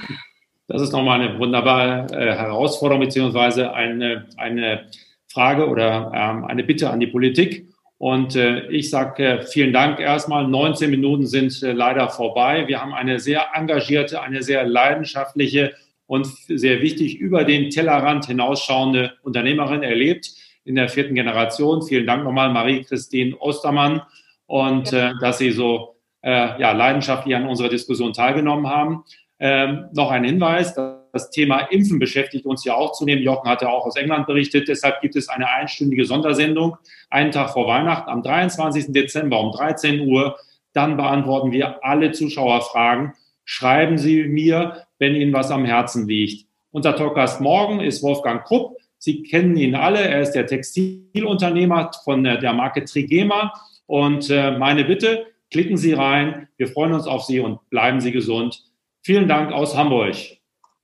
Das 0.68 0.82
ist 0.82 0.92
nochmal 0.92 1.20
eine 1.20 1.39
wunderbare 1.39 2.08
äh, 2.13 2.36
Herausforderung 2.36 3.02
beziehungsweise 3.02 3.74
eine, 3.74 4.28
eine 4.38 4.92
Frage 5.28 5.68
oder 5.68 6.12
ähm, 6.13 6.46
eine 6.46 6.63
Bitte 6.63 6.92
an 6.92 7.00
die 7.00 7.08
Politik 7.08 7.73
und 8.04 8.36
äh, 8.36 8.68
ich 8.68 8.89
sage 8.89 9.24
äh, 9.24 9.42
vielen 9.44 9.72
Dank 9.72 10.02
erstmal. 10.02 10.46
19 10.46 10.89
Minuten 10.89 11.26
sind 11.26 11.63
äh, 11.63 11.72
leider 11.72 12.10
vorbei. 12.10 12.68
Wir 12.68 12.82
haben 12.82 12.94
eine 12.94 13.18
sehr 13.18 13.52
engagierte, 13.54 14.22
eine 14.22 14.44
sehr 14.44 14.66
leidenschaftliche 14.66 15.74
und 16.06 16.28
sehr 16.50 16.82
wichtig 16.82 17.18
über 17.18 17.46
den 17.46 17.70
Tellerrand 17.70 18.26
hinausschauende 18.26 19.13
Unternehmerin 19.22 19.84
erlebt 19.84 20.32
in 20.66 20.76
der 20.76 20.89
vierten 20.89 21.16
Generation. 21.16 21.82
Vielen 21.82 22.06
Dank 22.06 22.26
nochmal, 22.26 22.52
Marie-Christine 22.52 23.38
Ostermann, 23.38 24.02
und 24.48 24.92
äh, 24.92 25.13
dass 25.22 25.38
Sie 25.38 25.52
so 25.52 25.96
äh, 26.24 26.60
ja, 26.60 26.74
leidenschaftlich 26.74 27.34
an 27.38 27.48
unserer 27.48 27.70
Diskussion 27.70 28.12
teilgenommen 28.12 28.68
haben. 28.68 29.06
Ähm, 29.39 29.86
noch 29.94 30.12
ein 30.12 30.26
Hinweis, 30.26 30.76
das 31.13 31.30
Thema 31.30 31.60
Impfen 31.69 31.99
beschäftigt 31.99 32.47
uns 32.47 32.65
ja 32.65 32.73
auch 32.73 32.93
zunehmend. 32.93 33.23
Jochen 33.23 33.47
hatte 33.47 33.69
auch 33.69 33.86
aus 33.86 33.95
England 33.95 34.26
berichtet. 34.26 34.67
Deshalb 34.67 34.99
gibt 34.99 35.15
es 35.15 35.30
eine 35.30 35.47
einstündige 35.47 36.06
Sondersendung, 36.06 36.76
einen 37.12 37.32
Tag 37.32 37.52
vor 37.52 37.67
Weihnachten, 37.67 38.10
am 38.10 38.23
23. 38.23 38.88
Dezember 38.88 39.39
um 39.39 39.52
13 39.52 40.08
Uhr. 40.08 40.36
Dann 40.73 40.97
beantworten 40.97 41.52
wir 41.52 41.86
alle 41.86 42.13
Zuschauerfragen. 42.13 43.13
Schreiben 43.45 43.99
Sie 43.99 44.23
mir, 44.23 44.88
wenn 44.97 45.13
Ihnen 45.13 45.34
was 45.34 45.52
am 45.52 45.65
Herzen 45.65 46.08
liegt. 46.08 46.47
Unser 46.71 46.95
Talkgast 46.95 47.41
morgen 47.41 47.80
ist 47.80 48.02
Wolfgang 48.02 48.43
Krupp. 48.43 48.78
Sie 48.97 49.21
kennen 49.21 49.56
ihn 49.56 49.76
alle. 49.76 49.99
Er 49.99 50.21
ist 50.21 50.32
der 50.32 50.47
Textilunternehmer 50.47 51.91
von 52.04 52.23
der 52.23 52.54
Marke 52.54 52.86
Trigema. 52.86 53.54
Und 53.86 54.32
äh, 54.32 54.58
meine 54.58 54.84
Bitte, 54.84 55.28
klicken 55.52 55.78
Sie 55.78 55.93
rein. 55.93 56.47
Wir 56.58 56.69
freuen 56.69 56.93
uns 56.93 57.06
auf 57.06 57.26
Sie 57.26 57.39
und 57.39 57.60
bleiben 57.69 58.02
Sie 58.02 58.12
gesund. 58.12 58.63
Vielen 59.04 59.28
Dank 59.28 59.52
aus 59.52 59.78
Hamburg. 59.78 60.15